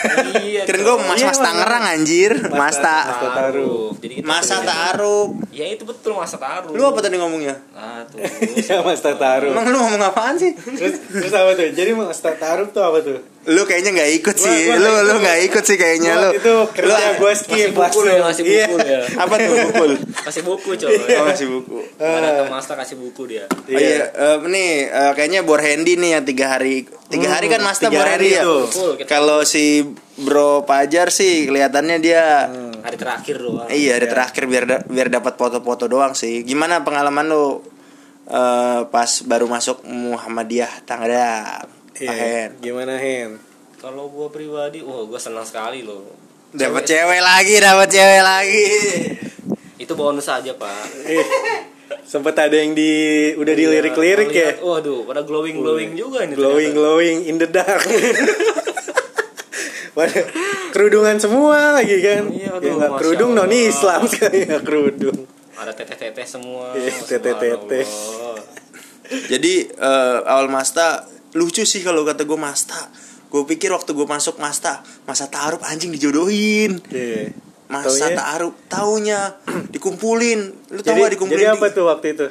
Iya, 0.43 0.67
Keren 0.67 0.83
gue. 0.83 0.95
Mas 0.99 1.23
Iya, 1.23 1.31
Mas 1.31 1.39
Mas. 1.39 1.47
Tangerang 1.47 1.83
anjir 1.87 2.31
Masta. 2.51 2.59
Masta 2.59 2.95
Masa 3.07 3.27
ta'aruf. 3.31 3.93
Jadi 4.03 4.13
kita 4.19 4.27
Masa. 4.27 4.55
Ta'aruf 4.59 5.29
Ya 5.55 5.65
itu 5.71 5.83
betul 5.87 6.11
masa 6.11 6.35
ta'aruf. 6.35 6.75
Lu 6.75 6.83
apa 6.83 6.99
tadi 6.99 7.15
ngomongnya? 7.15 7.55
Ah, 7.71 8.03
tuh. 8.03 8.19
Iya, 8.59 8.83
Mas 8.83 8.99
Taruh. 8.99 9.55
Emang 9.55 9.63
lu 9.71 9.79
ngomong 9.79 10.03
apaan 10.03 10.35
sih? 10.35 10.51
terus 10.59 10.99
terus 11.07 11.31
apa 11.31 11.55
tuh 11.55 11.71
jadi 11.71 11.95
mas 11.95 12.19
taruh 12.19 12.67
tuh 12.67 12.83
apa 12.83 12.99
tuh 12.99 13.30
Lu 13.43 13.65
kayaknya 13.65 13.89
gak 13.95 14.11
ikut 14.13 14.35
Gua- 14.35 14.45
sih 14.45 14.59
gua 14.63 14.75
Lu 14.75 14.85
nggak 14.87 15.01
lu 15.01 15.11
ikut. 15.11 15.23
gak 15.23 15.39
ikut 15.41 15.63
sih 15.63 15.75
kayaknya 15.75 16.11
Gua 16.11 16.21
lu 16.21 16.29
itu 16.31 16.55
kerja 16.71 16.85
Lu- 16.87 17.17
gue 17.17 17.33
skip 17.33 17.49
Masih 17.49 17.73
buku 17.73 17.99
ya, 18.03 18.15
masih 18.21 18.43
Iya. 18.43 18.65
buku 18.67 18.77
ya. 18.83 18.99
Apa 19.17 19.33
tuh 19.35 19.55
bukul? 19.63 19.91
Kasih 20.21 20.41
buku 20.43 20.69
coy. 20.75 20.93
Oh 20.93 21.25
masih 21.25 21.47
buku 21.49 21.77
Mana 21.97 22.27
ke 22.31 22.43
master 22.47 22.75
kasih 22.77 22.95
buku 22.95 23.21
dia. 23.27 23.45
Oh 23.49 23.73
iya, 23.73 24.05
eh, 24.07 24.37
nih 24.43 24.69
eh, 24.87 25.11
kayaknya 25.11 25.41
Bor 25.41 25.57
Handy 25.57 25.93
nih 25.95 26.09
yang 26.11 26.23
tiga 26.23 26.45
hari 26.51 26.85
Tiga 27.07 27.27
Hmm, 27.27 27.35
hari 27.35 27.47
kan 27.47 27.59
Masta 27.59 27.87
tiga 27.87 27.97
Bor 27.97 28.07
hari 28.07 28.29
Handy 28.31 28.37
ya 28.37 29.05
Kalau 29.05 29.41
si 29.43 29.83
Bro 30.15 30.63
Pajar 30.63 31.09
sih 31.09 31.43
kelihatannya 31.43 31.97
dia 31.97 32.45
Hari 32.79 32.93
terakhir 32.95 33.35
doang. 33.37 33.65
Iya, 33.67 33.95
hari 33.95 34.05
Iya. 34.05 34.11
terakhir 34.11 34.43
biar 34.45 34.63
da- 34.65 34.83
biar 34.83 35.07
dapat 35.07 35.33
foto-foto 35.35 35.85
doang 35.85 36.13
sih. 36.13 36.41
Gimana 36.41 36.81
pengalaman 36.81 37.25
lu 37.25 37.61
eh, 38.23 38.81
pas 38.87 39.09
baru 39.23 39.45
masuk 39.45 39.81
Muhammadiyah 39.83 40.85
Tangerang? 40.85 41.80
Iya, 41.93 42.11
Hen? 42.11 42.49
gimana 42.59 42.95
Hen 42.95 43.35
Kalau 43.75 44.07
gua 44.07 44.29
pribadi, 44.29 44.79
wah 44.79 45.03
gua 45.03 45.17
senang 45.17 45.41
sekali 45.41 45.81
loh. 45.81 46.05
Dapat 46.51 46.83
cewek 46.83 47.19
lagi, 47.19 47.55
dapat 47.57 47.87
cewek 47.87 48.21
lagi. 48.21 48.65
Itu 49.77 49.93
bonus 49.93 50.27
aja, 50.27 50.53
Pak. 50.53 50.85
Eh, 51.03 51.25
sempet 52.03 52.35
ada 52.35 52.53
yang 52.53 52.71
di 52.71 52.91
udah 53.33 53.49
Iya, 53.49 53.59
dilirik-lirik 53.81 54.29
ya 54.29 54.51
Waduh, 54.57 55.03
pada 55.03 55.23
glowing-glowing 55.23 55.91
juga 55.93 56.21
ini. 56.21 56.33
glowing 56.33 56.69
ternyata. 56.69 56.77
glowing 56.77 57.17
in 57.25 57.35
the 57.35 57.47
dark 57.47 57.81
Waduh, 59.91 60.23
kerudungan 60.71 61.17
semua 61.17 61.73
lagi 61.73 61.99
kan 61.99 62.27
Iya, 62.27 62.47
ya 62.47 62.51
aduh, 62.55 62.71
nggak 62.77 62.91
Masya 62.91 62.99
kerudung 63.01 63.31
non 63.33 63.43
Allah. 63.45 63.63
Islam 63.65 64.01
sekali 64.07 64.37
nggak 64.45 64.63
kerudung 64.63 65.17
Ada 65.53 65.71
teteh-teteh 65.73 66.25
semua. 66.25 66.73
Iya, 66.73 66.89
teteh-teteh. 67.05 67.85
Jadi 69.29 69.53
eh, 69.67 70.17
awal 70.25 70.47
Masta 70.47 71.05
lucu 71.33 71.63
sih 71.63 71.81
kalau 71.81 72.01
kata 72.01 72.23
gue 72.23 72.35
Masta. 72.35 72.89
Gue 73.27 73.43
pikir 73.45 73.71
waktu 73.71 73.91
gue 73.91 74.03
masuk 74.03 74.37
Masta, 74.37 74.79
masa 75.03 75.27
taruh 75.27 75.59
anjing 75.63 75.89
dijodohin. 75.89 76.83
Iya. 76.87 77.31
Masa 77.65 78.11
taruh 78.11 78.51
taunya 78.67 79.39
dikumpulin. 79.73 80.39
Lu 80.67 80.79
tau 80.79 80.91
jadi, 80.91 80.99
gak 81.01 81.11
dikumpulin? 81.15 81.39
jadi 81.39 81.47
di- 81.47 81.57
apa 81.57 81.67
tuh 81.69 81.85
waktu 81.87 82.07
itu 82.09 82.27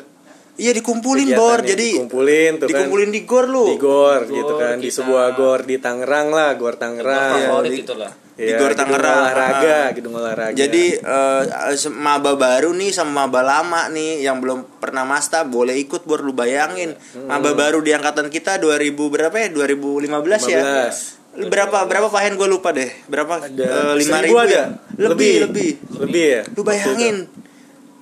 Iya 0.61 0.77
dikumpulin 0.77 1.25
Kegiatannya 1.25 1.41
bor. 1.41 1.59
Jadi 1.65 1.89
dikumpulin 1.97 2.53
tuh 2.53 2.61
kan. 2.61 2.69
dikumpulin 2.69 3.09
di 3.09 3.21
gor 3.25 3.47
lu. 3.49 3.65
di 3.65 3.77
gor 3.77 4.21
Gor 4.21 4.23
gitu 4.29 4.53
kan 4.55 4.77
di 4.77 4.85
kita. 4.85 4.97
sebuah 5.01 5.27
gor 5.33 5.61
di 5.65 5.77
Tangerang 5.77 6.29
lah 6.29 6.53
gor 6.55 6.77
Tangerang 6.77 7.33
favorit 7.49 7.73
di- 7.73 7.81
itu 7.81 7.95
lah. 7.97 8.13
Di 8.33 8.47
Iya, 8.47 8.57
Gor 8.57 8.73
Tangerang. 8.73 9.19
olahraga 9.21 9.71
Ah. 9.71 9.87
gedung 9.91 10.15
olahraga 10.15 10.55
Jadi 10.55 10.85
eh, 10.95 11.43
se- 11.75 11.89
maba 11.89 12.35
baru 12.35 12.71
nih 12.71 12.91
sama 12.91 13.25
maba 13.25 13.41
lama 13.41 13.89
nih 13.89 14.23
yang 14.23 14.39
belum 14.39 14.65
pernah 14.79 15.03
masta 15.03 15.43
boleh 15.43 15.75
ikut 15.77 16.03
bor 16.03 16.19
lu 16.19 16.33
bayangin. 16.33 16.95
Hmm. 17.13 17.27
Maba 17.27 17.53
baru 17.53 17.79
di 17.79 17.91
angkatan 17.91 18.27
kita 18.27 18.57
2000 18.57 18.79
berapa 19.09 19.35
ya? 19.35 19.49
2015 19.49 20.47
ya. 20.47 20.61
15. 20.89 21.21
Lu 21.33 21.47
berapa 21.47 21.85
berapa 21.85 22.09
pahen 22.09 22.35
gue 22.35 22.47
lupa 22.47 22.71
deh. 22.71 22.91
Berapa? 23.07 23.39
ada 23.41 23.95
lima 23.95 24.19
ribu 24.19 24.37
ada 24.37 24.51
ya? 24.51 24.65
Lebih 24.99 25.35
lebih. 25.47 25.71
lebih 25.99 26.25
ya 26.25 26.43
Lu 26.51 26.63
bayangin 26.63 27.17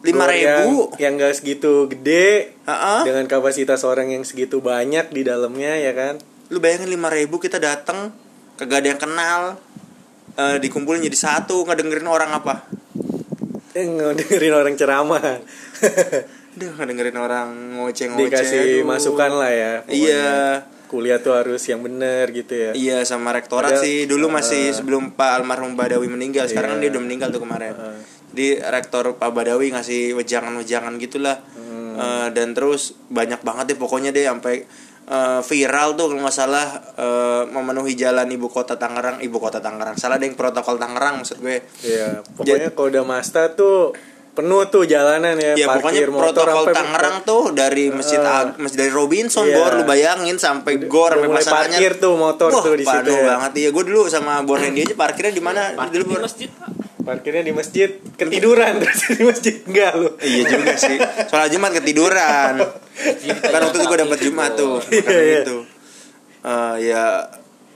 lima 0.00 0.25
Gor 0.25 0.32
yang, 0.32 0.62
ribu. 0.62 0.76
yang 0.97 1.12
gak 1.14 1.35
segitu 1.35 1.90
gede 1.90 2.54
Heeh. 2.62 3.00
dengan 3.02 3.26
kapasitas 3.26 3.82
orang 3.82 4.08
yang 4.08 4.23
segitu 4.23 4.62
banyak 4.62 5.11
di 5.11 5.26
dalamnya 5.26 5.75
ya 5.75 5.90
kan 5.90 6.23
lu 6.49 6.62
bayangin 6.62 6.88
lima 6.88 7.11
ribu 7.11 7.37
kita 7.37 7.58
datang 7.58 8.14
kagak 8.54 8.80
ada 8.80 8.88
yang 8.88 9.00
kenal 9.02 9.40
eh, 10.38 10.57
dikumpulin 10.59 11.02
jadi 11.02 11.18
satu 11.18 11.66
ngedengerin 11.66 12.07
orang 12.07 12.30
apa 12.33 12.54
Eh, 13.75 13.85
dengerin 13.87 14.54
orang 14.54 14.75
ceramah. 14.75 15.23
Duh, 16.59 16.73
ngedengerin 16.75 17.14
orang 17.14 17.78
ngoceh-ngoceh 17.78 18.26
Dikasih 18.26 18.62
aduh. 18.83 18.87
masukan 18.90 19.30
lah 19.38 19.52
ya. 19.52 19.73
Iya. 19.87 20.30
Kuliah 20.88 21.21
tuh 21.21 21.37
harus 21.37 21.62
yang 21.62 21.85
bener 21.85 22.33
gitu 22.33 22.49
ya. 22.50 22.71
Iya 22.73 22.99
sama 23.04 23.30
rektorat 23.30 23.76
Ada- 23.76 23.85
sih 23.85 24.09
dulu 24.09 24.33
masih 24.33 24.73
uh, 24.73 24.75
sebelum 24.75 25.12
Pak 25.14 25.30
almarhum 25.38 25.76
Badawi 25.76 26.09
meninggal 26.09 26.49
sekarang 26.49 26.75
kan 26.75 26.78
Iya. 26.80 26.88
dia 26.88 26.95
udah 26.97 27.02
meninggal 27.04 27.28
tuh 27.30 27.42
kemarin. 27.45 27.75
Uh. 27.76 28.00
Di 28.33 28.57
rektor 28.59 29.14
Pak 29.14 29.30
Badawi 29.30 29.71
ngasih 29.71 30.16
wejangan-wejangan 30.16 30.97
gitulah 30.99 31.38
Hmm. 31.54 31.95
Eh, 31.99 32.28
dan 32.30 32.54
terus 32.54 32.95
banyak 33.07 33.42
banget 33.42 33.75
deh 33.75 33.78
pokoknya 33.78 34.11
deh 34.11 34.23
sampai 34.23 34.62
eh, 35.08 35.40
viral 35.40 35.88
tuh 35.94 36.06
kalau 36.06 36.20
nggak 36.20 36.36
salah 36.36 36.66
eh, 36.94 37.42
memenuhi 37.46 37.92
jalan 37.94 38.28
ibu 38.28 38.46
kota 38.46 38.74
Tangerang 38.74 39.18
ibu 39.18 39.36
kota 39.36 39.58
Tangerang 39.58 39.96
salah 39.96 40.16
deh 40.16 40.24
yang 40.24 40.36
protokol 40.36 40.76
Tangerang 40.76 41.18
maksud 41.18 41.38
gue. 41.38 41.64
Iya, 41.82 42.20
pokoknya 42.34 42.70
kalau 42.70 42.88
udah 42.88 43.04
Masta 43.04 43.50
tuh 43.50 43.96
penuh 44.30 44.70
tuh 44.70 44.86
jalanan 44.86 45.34
ya, 45.34 45.58
Ya 45.58 45.66
pokoknya 45.66 45.98
parkir 45.98 46.10
motor 46.14 46.46
protokol 46.46 46.64
sampai 46.64 46.76
Tangerang 46.78 47.16
tuh 47.22 47.42
dari 47.50 47.84
masjid 47.90 48.18
Uh, 48.18 48.30
Ag- 48.46 48.54
masjid 48.56 48.78
dari 48.80 48.92
Robinson 48.92 49.42
iya. 49.42 49.56
Gor 49.56 49.72
lu 49.74 49.82
bayangin 49.82 50.36
sampai 50.38 50.78
Gor 50.86 51.10
udah 51.10 51.18
sampai 51.18 51.26
mulai 51.26 51.42
pasangannya. 51.42 51.74
parkir 51.74 51.92
tuh 51.98 52.12
motor 52.14 52.50
Wah, 52.54 52.62
tuh 52.62 52.74
di 52.74 52.86
situ 52.86 53.10
ya. 53.10 53.24
banget 53.26 53.52
iya 53.56 53.68
gue 53.74 53.82
dulu 53.82 54.06
sama 54.06 54.38
Bor 54.42 54.56
Randy 54.56 54.86
aja 54.86 54.94
parkirnya 54.94 55.32
di 55.32 55.42
mana 55.42 55.74
Parkir 55.74 56.06
dulu 56.06 56.14
di 56.14 56.22
masjid 56.22 56.48
Pak. 56.54 56.70
Parkirnya 57.08 57.40
di 57.40 57.56
masjid 57.56 57.88
ketiduran 58.20 58.76
terus 58.84 59.00
di 59.08 59.24
masjid 59.24 59.54
enggak 59.64 59.92
lu. 59.96 60.12
Iya 60.20 60.42
juga 60.44 60.74
sih. 60.76 60.96
Soal 61.24 61.48
Jumat 61.48 61.72
ketiduran. 61.72 62.60
kan 63.40 63.60
waktu 63.64 63.76
itu 63.80 63.86
gue 63.88 63.98
dapat 63.98 64.18
Jumat 64.20 64.52
tuh. 64.52 64.76
Iya, 64.92 65.08
iya. 65.08 65.40
itu. 65.40 65.56
Eh, 66.38 66.74
ya 66.84 67.04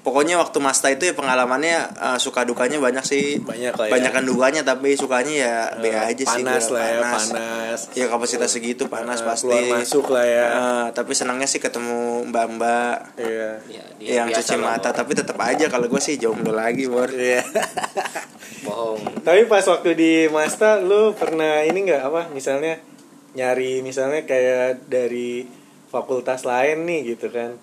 pokoknya 0.02 0.34
waktu 0.34 0.58
Masta 0.58 0.90
itu 0.90 1.06
ya 1.06 1.14
pengalamannya 1.14 1.76
eh, 1.94 2.18
suka 2.18 2.44
dukanya 2.44 2.76
banyak 2.76 3.00
sih. 3.02 3.40
Banyak 3.40 3.72
lah 3.72 3.86
ya. 3.88 3.92
Banyakan 3.94 4.24
dukanya 4.26 4.60
tapi 4.62 4.92
sukanya 4.94 5.32
ya 5.32 5.56
be 5.80 5.88
aja 5.88 6.12
sih. 6.18 6.42
panas 6.42 6.68
lah 6.68 6.84
ya, 6.84 7.00
panas. 7.00 7.80
Ya 7.94 8.06
kapasitas 8.06 8.50
segitu 8.50 8.86
panas 8.86 9.22
Eh, 9.22 9.26
pasti. 9.26 9.48
keluar 9.48 9.80
masuk 9.80 10.06
lah 10.10 10.26
ya. 10.28 10.46
Eh, 10.52 10.86
tapi 10.92 11.16
senangnya 11.16 11.48
sih 11.48 11.56
ketemu 11.56 12.28
mbak-mbak 12.28 13.16
Iya. 13.16 13.50
Ya, 13.70 13.84
dia 13.96 14.10
yang 14.20 14.28
cuci 14.28 14.58
mata 14.58 14.90
tapi 14.90 15.14
tetap 15.14 15.38
aja 15.38 15.70
kalau 15.70 15.86
gue 15.88 16.02
sih 16.02 16.18
jomblo 16.18 16.52
lagi 16.52 16.84
bor 16.84 17.08
Iya. 17.08 17.40
bohong. 18.62 19.00
Tapi 19.20 19.44
pas 19.44 19.62
waktu 19.62 19.90
di 19.92 20.12
Masta 20.26 20.78
lu 20.78 21.12
pernah 21.12 21.60
ini 21.60 21.82
nggak 21.82 22.02
apa 22.02 22.22
misalnya 22.30 22.78
nyari 23.32 23.80
misalnya 23.80 24.22
kayak 24.22 24.86
dari 24.86 25.46
fakultas 25.88 26.42
lain 26.42 26.82
nih 26.82 27.12
gitu 27.12 27.28
kan. 27.28 27.56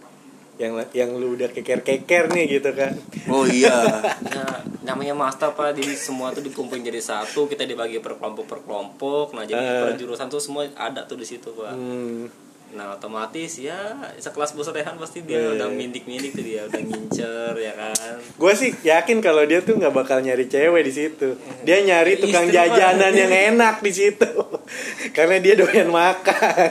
Yang 0.56 0.92
yang 0.92 1.16
lu 1.16 1.34
udah 1.34 1.48
keker-keker 1.48 2.30
nih 2.30 2.46
gitu 2.54 2.72
kan. 2.74 2.92
oh 3.28 3.44
iya 3.44 3.72
Nah, 4.30 4.60
namanya 4.84 5.14
master 5.14 5.54
pak 5.54 5.72
di 5.72 5.88
semua 5.94 6.30
tuh 6.30 6.42
dikumpulin 6.42 6.82
jadi 6.82 7.00
satu 7.00 7.46
kita 7.46 7.64
dibagi 7.64 8.00
per 8.00 8.16
kelompok 8.16 8.46
per 8.46 8.60
kelompok 8.62 9.32
nah 9.32 9.46
jadi 9.46 9.56
Eh. 9.56 9.80
per 9.80 9.92
jurusan 9.96 10.28
tuh 10.28 10.42
semua 10.42 10.66
ada 10.74 11.06
tuh 11.06 11.16
di 11.16 11.24
situ 11.24 11.54
pak 11.54 11.72
Hmm. 11.72 12.26
Nah 12.70 12.94
otomatis 12.94 13.58
ya 13.58 13.76
sekelas 14.16 14.54
bos 14.54 14.70
Rehan 14.70 14.94
pasti 14.96 15.22
dia 15.22 15.36
Iya, 15.36 15.58
udah 15.58 15.68
iya. 15.68 15.76
mindik 15.76 16.06
mindik 16.06 16.32
tuh 16.32 16.42
dia 16.42 16.64
udah 16.64 16.78
ngincer 16.78 17.54
ya 17.56 17.74
kan 17.74 18.16
Gue 18.36 18.54
sih 18.54 18.72
yakin 18.80 19.20
kalau 19.20 19.42
dia 19.44 19.60
tuh 19.60 19.76
nggak 19.76 19.90
bakal 19.92 20.20
nyari 20.20 20.46
cewek 20.46 20.82
di 20.82 20.94
situ. 20.94 21.34
Dia 21.62 21.82
nyari 21.82 22.16
tukang 22.16 22.46
Istri, 22.46 22.56
Pak. 22.56 22.66
jajanan 22.72 23.14
yang 23.14 23.34
enak 23.54 23.76
di 23.80 23.92
situ. 23.92 24.30
Karena 25.18 25.38
dia 25.38 25.54
doyan 25.56 25.90
makan. 25.90 26.70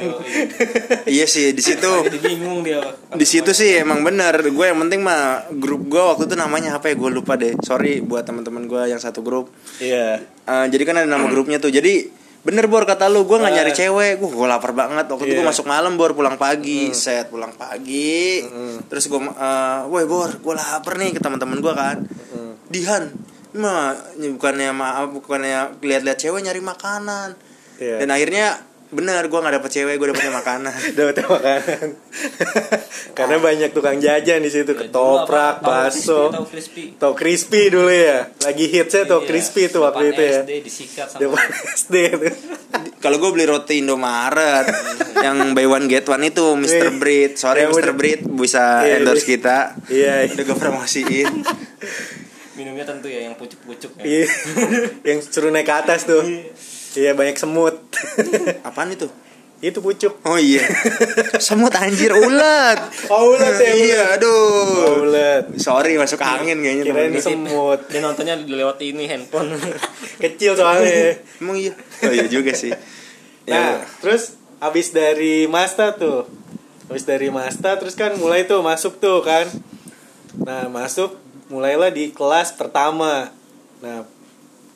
iya 1.04 1.24
sih 1.24 1.50
di 1.50 1.60
situ 1.60 1.88
jadi 2.04 2.18
bingung 2.20 2.62
dia 2.62 2.80
di 3.10 3.24
situ 3.24 3.50
sih 3.50 3.78
emang 3.78 4.00
bener 4.00 4.32
gue 4.40 4.64
yang 4.64 4.78
penting 4.78 5.00
mah 5.00 5.48
grup 5.52 5.84
gue 5.84 5.98
waktu 5.98 6.24
itu 6.24 6.34
namanya 6.34 6.76
apa 6.76 6.88
ya 6.88 6.94
gue 6.94 7.10
lupa 7.10 7.34
deh 7.34 7.56
sorry 7.60 7.98
buat 8.00 8.22
teman-teman 8.22 8.64
gue 8.64 8.82
yang 8.86 8.98
satu 8.98 9.20
grup 9.20 9.50
Iya. 9.78 10.20
Eh, 10.44 10.66
jadi 10.68 10.82
kan 10.84 10.96
ada 10.96 11.08
nama 11.08 11.26
grupnya 11.32 11.58
tuh 11.58 11.68
jadi 11.68 12.08
bener 12.48 12.64
bor 12.64 12.88
kata 12.88 13.12
lu 13.12 13.28
gue 13.28 13.36
nggak 13.36 13.52
nyari 13.52 13.72
cewek. 13.76 14.12
Gue 14.16 14.30
gue 14.32 14.48
lapar 14.48 14.72
banget. 14.72 15.04
Waktu 15.04 15.24
itu 15.28 15.36
gue 15.36 15.44
Iya. 15.44 15.50
masuk 15.52 15.68
malam 15.68 16.00
bor 16.00 16.16
pulang 16.16 16.40
pagi. 16.40 16.88
Set 16.96 17.28
pulang 17.28 17.52
pagi. 17.52 18.40
Terus 18.88 19.04
gue 19.04 19.20
uh, 19.20 19.84
woi 19.84 20.08
bor 20.08 20.32
gue 20.32 20.54
lapar 20.56 20.96
nih 20.96 21.12
ke 21.12 21.20
teman-teman 21.20 21.60
gue 21.60 21.74
kan. 21.76 21.96
Dihan 22.72 23.12
mah 23.52 23.96
bukannya 24.16 24.72
maaf 24.72 25.12
bukannya 25.12 25.80
lihat-lihat 25.80 26.16
cewek 26.16 26.40
nyari 26.40 26.64
makanan. 26.64 27.36
Iya. 27.78 28.02
dan 28.02 28.10
akhirnya 28.10 28.58
bener 28.88 29.20
gue 29.22 29.36
nggak 29.36 29.54
dapet 29.54 29.70
cewek 29.70 29.94
gue 29.94 30.08
dapetnya 30.08 30.32
makanan 30.32 30.72
Dapat 30.96 31.20
makanan. 31.20 31.88
Karena 33.16 33.36
banyak 33.36 33.70
tukang 33.70 33.96
jajan 33.96 34.40
di 34.40 34.48
situ, 34.48 34.72
ketoprak, 34.72 35.60
bakso, 35.60 36.30
tahu 36.30 36.46
crispy 36.46 36.82
tau 36.94 37.12
crispy 37.12 37.68
dulu 37.68 37.88
ya. 37.88 38.32
Lagi 38.40 38.64
hitsnya 38.66 39.04
tau 39.04 39.20
Iya, 39.20 39.28
crispy 39.28 39.62
tuh 39.66 39.82
waktu 39.82 40.02
depan 40.06 40.14
itu 40.14 40.22
ya. 40.22 40.40
SD 40.40 40.52
disikat 40.62 41.06
sama 41.06 41.20
Depan 41.20 41.46
SD 41.78 41.94
tuh. 42.12 42.32
kalau 42.98 43.16
gue 43.16 43.30
beli 43.30 43.44
roti 43.44 43.78
Indomaret 43.78 44.66
yang 45.16 45.52
buy 45.52 45.66
one 45.66 45.86
get 45.86 46.04
one 46.04 46.24
itu 46.24 46.44
Mr. 46.54 46.94
Breed 46.94 47.36
sorry 47.36 47.64
Mr. 47.64 47.74
udah- 47.84 47.94
Breed 47.94 48.20
bisa 48.26 48.82
Iya, 48.82 48.94
endorse 48.98 49.20
iya. 49.20 49.28
kita 49.28 49.56
Iya, 49.86 50.14
iya. 50.22 50.32
udah 50.32 50.44
gue 50.44 50.56
promosiin 50.56 51.28
minumnya 52.54 52.82
tentu 52.84 53.06
ya 53.06 53.22
yang 53.22 53.34
pucuk-pucuk 53.34 53.94
ya 53.96 54.04
Iya. 54.04 54.26
Yang 55.04 55.18
suruh 55.28 55.48
naik 55.48 55.62
ke 55.62 55.74
atas 55.76 56.02
tuh. 56.04 56.26
Iya, 56.90 57.14
banyak 57.14 57.36
semut. 57.36 57.87
apaan 58.68 58.90
itu 58.90 59.06
itu 59.58 59.82
pucuk. 59.82 60.22
oh 60.22 60.38
iya 60.38 60.62
semut 61.42 61.74
anjir 61.74 62.14
ulat 62.14 62.78
Oh, 63.10 63.34
ulat 63.34 63.58
ya, 63.58 63.72
iya 63.74 64.02
aduh 64.14 65.02
Ulet. 65.02 65.58
sorry 65.58 65.98
masuk 65.98 66.22
angin 66.22 66.62
kayaknya 66.62 66.84
Kirain 66.84 67.10
temen 67.10 67.14
gue. 67.14 67.22
semut. 67.24 67.80
dia 67.86 67.98
nontonnya 67.98 68.38
lewat 68.38 68.78
ini 68.80 69.04
handphone 69.04 69.58
Kecil 70.22 70.54
soalnya. 70.54 71.18
emang 71.38 71.58
iya 71.58 71.74
oh 71.74 72.12
iya 72.12 72.26
juga 72.26 72.54
sih 72.54 72.70
Nah, 73.48 73.80
ya 73.80 73.88
terus 73.98 74.36
abis 74.60 74.92
dari 74.92 75.48
Masta 75.48 75.90
tuh, 75.92 76.28
abis 76.86 77.02
dari 77.02 77.26
Masta 77.28 77.74
terus 77.74 77.96
kan 77.96 78.12
mulai 78.14 78.44
tuh 78.44 78.60
masuk 78.60 79.00
tuh 79.00 79.24
kan. 79.24 79.48
Nah 80.36 80.68
masuk 80.68 81.16
mulailah 81.48 81.88
di 81.88 82.12
kelas 82.12 82.52
pertama. 82.52 83.32
Nah 83.80 84.04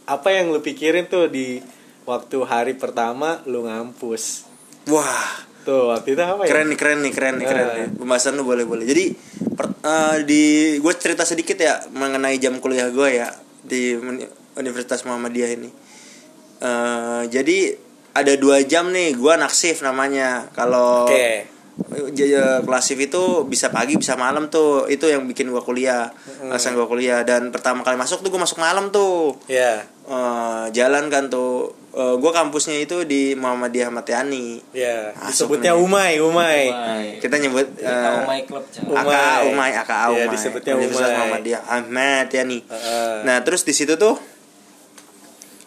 apa 0.02 0.28
yang 0.32 0.48
lu 0.48 0.58
pikirin 0.58 1.04
tuh 1.04 1.28
di 1.28 1.60
waktu 2.04 2.38
hari 2.42 2.74
pertama 2.74 3.40
lu 3.44 3.62
ngampus? 3.62 4.46
wah. 4.86 5.50
Tuh 5.62 5.94
waktu 5.94 6.12
itu 6.12 6.20
apa 6.20 6.42
ya? 6.42 6.48
keren 6.50 6.66
nih 6.66 6.76
keren 6.76 6.98
nih 7.00 7.12
keren 7.12 7.34
nih 7.36 7.46
keren 7.46 7.62
Nah. 7.64 7.74
nih. 7.76 7.88
Pembahasan 7.94 8.34
lu 8.34 8.42
boleh 8.42 8.64
boleh 8.64 8.82
jadi 8.82 9.14
per- 9.52 9.78
eh, 9.80 10.16
di 10.24 10.42
gue 10.76 10.92
cerita 10.92 11.22
sedikit 11.22 11.54
ya 11.54 11.78
mengenai 11.88 12.34
jam 12.36 12.58
kuliah 12.58 12.90
gue 12.90 13.08
ya 13.14 13.30
di 13.62 13.94
Uni- 13.94 14.26
Universitas 14.54 15.06
Muhammadiyah 15.06 15.50
ini. 15.52 15.70
Eh, 16.58 17.22
jadi 17.28 17.78
ada 18.12 18.32
dua 18.34 18.58
jam 18.62 18.90
nih 18.90 19.14
gue 19.14 19.30
anak 19.30 19.50
shift 19.50 19.80
namanya. 19.80 20.50
Kalau. 20.52 21.06
J- 21.08 22.28
j- 22.28 22.60
kelas 22.60 22.84
shift 22.84 23.00
itu 23.04 23.22
bisa 23.44 23.70
pagi 23.70 23.94
bisa 23.94 24.12
malam 24.14 24.46
tuh. 24.46 24.84
Itu 24.86 25.06
yang 25.06 25.24
bikin 25.24 25.46
gue 25.46 25.62
kuliah 25.62 26.10
alasan 26.42 26.74
gue 26.74 26.84
kuliah. 26.84 27.22
Dan 27.22 27.48
pertama 27.48 27.80
kali 27.80 27.94
masuk 27.94 28.20
tuh 28.20 28.28
gue 28.28 28.40
masuk 28.40 28.58
malam 28.58 28.90
tuh. 28.90 29.38
Ya, 29.46 29.86
Eh, 30.02 30.64
jalan 30.70 31.06
kan 31.06 31.30
tuh 31.30 31.70
gue 31.92 32.32
kampusnya 32.32 32.80
itu 32.80 33.04
di 33.04 33.36
Muhammadiyah 33.36 33.92
Matiani 33.92 34.64
ya. 34.72 35.12
Masuk 35.12 35.52
Disebutnya 35.52 35.76
nih. 35.76 35.84
Umay, 35.84 36.12
Umay. 36.18 36.62
kita 37.20 37.36
nyebut 37.36 37.68
eh, 37.76 37.84
tahu 37.84 38.18
my 38.24 38.40
club. 38.48 38.64
Umay. 38.88 38.96
AKA 38.96 39.28
Umay, 39.52 39.70
AKA 39.76 39.96
Iya, 40.00 40.08
Umay. 40.08 40.32
disebutnya 40.32 40.72
Universitas 40.74 41.04
Umay. 41.06 41.18
Muhammadiyah 41.20 41.62
Ahmad 41.68 42.26
ya 42.28 42.42
nih. 42.42 42.60
Heeh. 42.64 43.14
Nah, 43.28 43.36
terus 43.44 43.62
di 43.62 43.76
situ 43.76 43.94
tuh 43.94 44.16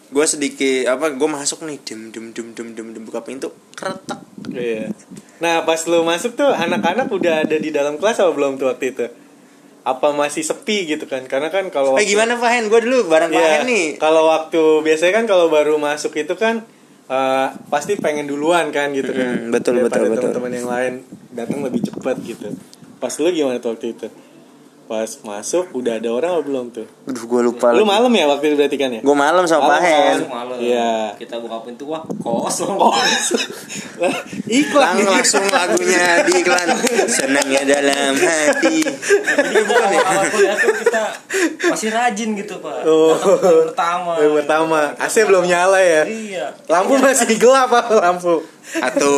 gue 0.06 0.22
sedikit 0.22 0.86
apa 0.86 1.10
gue 1.10 1.28
masuk 1.28 1.66
nih 1.66 1.82
dem 1.82 2.14
dem 2.14 2.30
dem 2.30 2.54
dem 2.54 2.68
dem 2.78 2.86
dem 2.94 3.02
buka 3.02 3.26
pintu 3.26 3.50
kretek 3.74 4.22
Iya. 4.54 4.94
Nah 5.42 5.66
pas 5.66 5.82
lu 5.90 6.06
masuk 6.06 6.38
tuh 6.38 6.46
anak-anak 6.48 7.10
udah 7.10 7.42
ada 7.42 7.56
di 7.58 7.74
dalam 7.74 7.98
kelas 7.98 8.22
apa 8.22 8.30
belum 8.30 8.56
tuh 8.56 8.70
waktu 8.70 8.94
itu? 8.94 9.06
Apa 9.86 10.10
masih 10.10 10.42
sepi 10.42 10.82
gitu 10.90 11.06
kan? 11.06 11.22
Karena 11.30 11.46
kan 11.46 11.70
kalau 11.70 11.94
eh 11.94 12.02
gimana 12.02 12.34
Pak 12.34 12.50
Hen 12.50 12.64
gue 12.66 12.80
dulu 12.82 13.06
bareng 13.06 13.30
Pak 13.30 13.38
Iya, 13.38 13.62
Hen 13.62 13.70
nih 13.70 13.86
Kalau 14.02 14.26
waktu 14.26 14.82
biasanya 14.82 15.22
kan 15.22 15.24
kalau 15.30 15.46
baru 15.46 15.78
masuk 15.78 16.10
itu 16.18 16.34
kan 16.34 16.66
eh, 17.06 17.46
pasti 17.70 17.94
pengen 17.94 18.26
duluan 18.26 18.74
kan 18.74 18.90
gitu 18.90 19.14
kan. 19.14 19.46
Mm, 19.46 19.54
betul, 19.54 19.78
Daripada 19.78 20.02
betul, 20.02 20.10
betul. 20.10 20.22
teman-teman 20.34 20.52
yang 20.52 20.68
lain 20.68 20.92
datang 21.30 21.62
lebih 21.62 21.86
cepat 21.86 22.18
gitu. 22.26 22.50
Pas 22.98 23.14
lu 23.14 23.30
gimana 23.30 23.62
tuh 23.62 23.78
waktu 23.78 23.94
itu? 23.94 24.10
Pas 24.86 25.10
masuk 25.20 25.74
udah 25.74 25.98
ada 25.98 26.08
orang 26.08 26.30
apa 26.32 26.42
belum 26.42 26.66
tuh? 26.70 26.86
Aduh 27.04 27.24
gue 27.26 27.40
lupa 27.44 27.74
Lu 27.74 27.82
lagi. 27.82 27.90
malam 27.90 28.12
ya 28.12 28.24
waktu 28.26 28.44
itu 28.48 28.56
berarti 28.56 28.76
kan 28.76 28.90
ya? 28.90 29.00
gue 29.02 29.16
malam 29.16 29.42
sama 29.42 29.66
Pak 29.68 29.80
Hen 29.82 30.16
Iya. 30.56 31.10
kita 31.18 31.42
buka 31.42 31.58
pintu 31.60 31.90
wah 31.90 32.06
kosong 32.16 32.78
Lah, 33.96 34.12
Iklan. 34.46 35.00
Lang 35.00 35.08
langsung 35.10 35.40
lagunya 35.48 36.20
di 36.22 36.44
iklan. 36.44 36.68
Senangnya 37.08 37.64
dalam 37.64 38.12
hati. 38.12 38.84
Jadi 38.84 39.56
kita 39.56 39.74
awal 40.04 40.26
kuliah 40.28 40.52
tuh 40.52 40.68
kita 40.76 41.02
masih 41.66 41.88
rajin 41.90 42.36
gitu 42.36 42.60
pak. 42.60 42.84
Oh. 42.84 43.16
Datang 43.16 43.72
pertama. 43.72 44.12
Yang 44.20 44.32
pertama, 44.38 44.78
AC 45.00 45.16
belum 45.24 45.44
nyala 45.48 45.80
ya. 45.80 46.02
iya. 46.04 46.46
Lampu 46.68 47.00
masih 47.00 47.40
gelap 47.40 47.72
apa 47.72 47.96
lampu? 47.96 48.44
Atau 48.76 49.14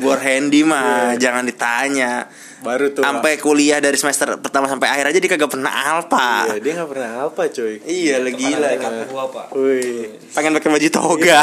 bor 0.00 0.16
handy 0.16 0.64
mah 0.64 1.12
jangan 1.16 1.44
ditanya. 1.44 2.24
Baru 2.66 2.84
tuh 2.90 3.02
Sampai 3.06 3.38
kuliah 3.38 3.78
dari 3.78 3.94
semester 3.94 4.34
pertama 4.36 4.66
sampai 4.66 4.90
akhir 4.90 5.14
aja 5.14 5.18
dia 5.22 5.30
kagak 5.30 5.48
pernah 5.48 5.70
alpa. 5.70 6.50
Iya, 6.50 6.58
dia 6.58 6.72
nggak 6.74 6.90
pernah 6.90 7.10
apa 7.30 7.42
cuy 7.46 7.74
Iya, 7.86 8.14
lah 8.18 8.32
gila. 8.34 8.68
gua 9.06 9.22
apa 9.30 9.42
Wih, 9.54 10.10
Pengen 10.34 10.58
pakai 10.58 10.70
baju 10.74 10.88
toga. 10.90 11.38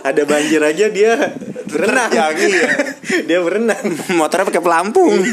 ada 0.00 0.22
banjir 0.22 0.62
aja 0.62 0.86
dia 0.86 1.12
berenang. 1.66 2.10
Iya. 2.38 2.66
dia 3.28 3.38
berenang. 3.42 3.82
Motornya 4.14 4.46
pakai 4.46 4.62
pelampung. 4.62 5.18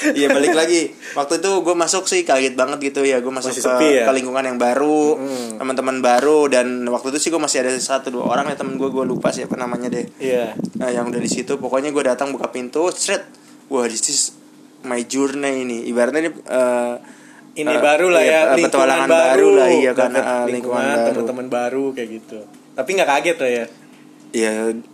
Iya 0.00 0.32
balik 0.32 0.56
lagi. 0.56 0.96
Waktu 1.12 1.44
itu 1.44 1.50
gue 1.60 1.76
masuk 1.76 2.08
sih 2.08 2.24
kaget 2.24 2.56
banget 2.56 2.80
gitu 2.80 3.04
ya. 3.04 3.20
Gue 3.20 3.28
masuk 3.28 3.52
Masih 3.52 3.60
ke, 3.60 3.68
sepi 3.68 3.88
ya? 4.00 4.08
ke 4.08 4.12
lingkungan 4.16 4.40
yang 4.48 4.56
baru, 4.56 5.20
teman-teman 5.60 6.00
baru 6.00 6.48
dan 6.48 6.88
waktu 6.88 7.12
itu 7.12 7.18
sih 7.20 7.28
gue 7.28 7.36
masih 7.36 7.60
ada 7.60 7.76
satu 7.76 8.08
dua 8.08 8.24
orang 8.24 8.48
ya 8.48 8.56
temen 8.56 8.80
gue 8.80 8.88
gue 8.88 9.04
lupa 9.04 9.28
siapa 9.28 9.60
namanya 9.60 9.92
deh. 9.92 10.08
Iya. 10.16 10.56
Nah, 10.80 10.88
yang 10.88 11.12
udah 11.12 11.20
di 11.20 11.28
situ 11.28 11.60
pokoknya 11.60 11.92
gue 11.92 12.00
datang 12.00 12.32
buka 12.32 12.48
pintu, 12.48 12.88
straight. 12.88 13.28
Wah, 13.68 13.84
this 13.84 14.08
is 14.08 14.39
my 14.86 15.00
journey 15.04 15.64
ini. 15.66 15.78
Ibaratnya 15.88 16.20
ini 16.28 16.30
eh, 16.32 16.94
Ini 17.50 17.66
eh, 17.66 17.82
baru 17.82 18.06
lah 18.14 18.22
iya, 18.22 18.30
ya, 18.30 18.40
eh, 18.54 18.62
lingkungan 18.62 18.70
petualangan 18.70 19.08
baru, 19.10 19.48
lah 19.58 19.68
iya 19.74 19.92
kan 19.92 20.10
dapet 20.14 20.22
eh, 20.22 20.46
lingkungan 20.54 20.54
lingkungan, 20.54 20.86
baru. 20.86 21.06
teman-teman 21.10 21.46
baru 21.50 21.84
kayak 21.92 22.08
gitu. 22.14 22.38
Tapi 22.78 22.90
nggak 22.94 23.10
kaget 23.10 23.36
lah 23.42 23.50
ya. 23.50 23.64
Iya, 24.30 24.52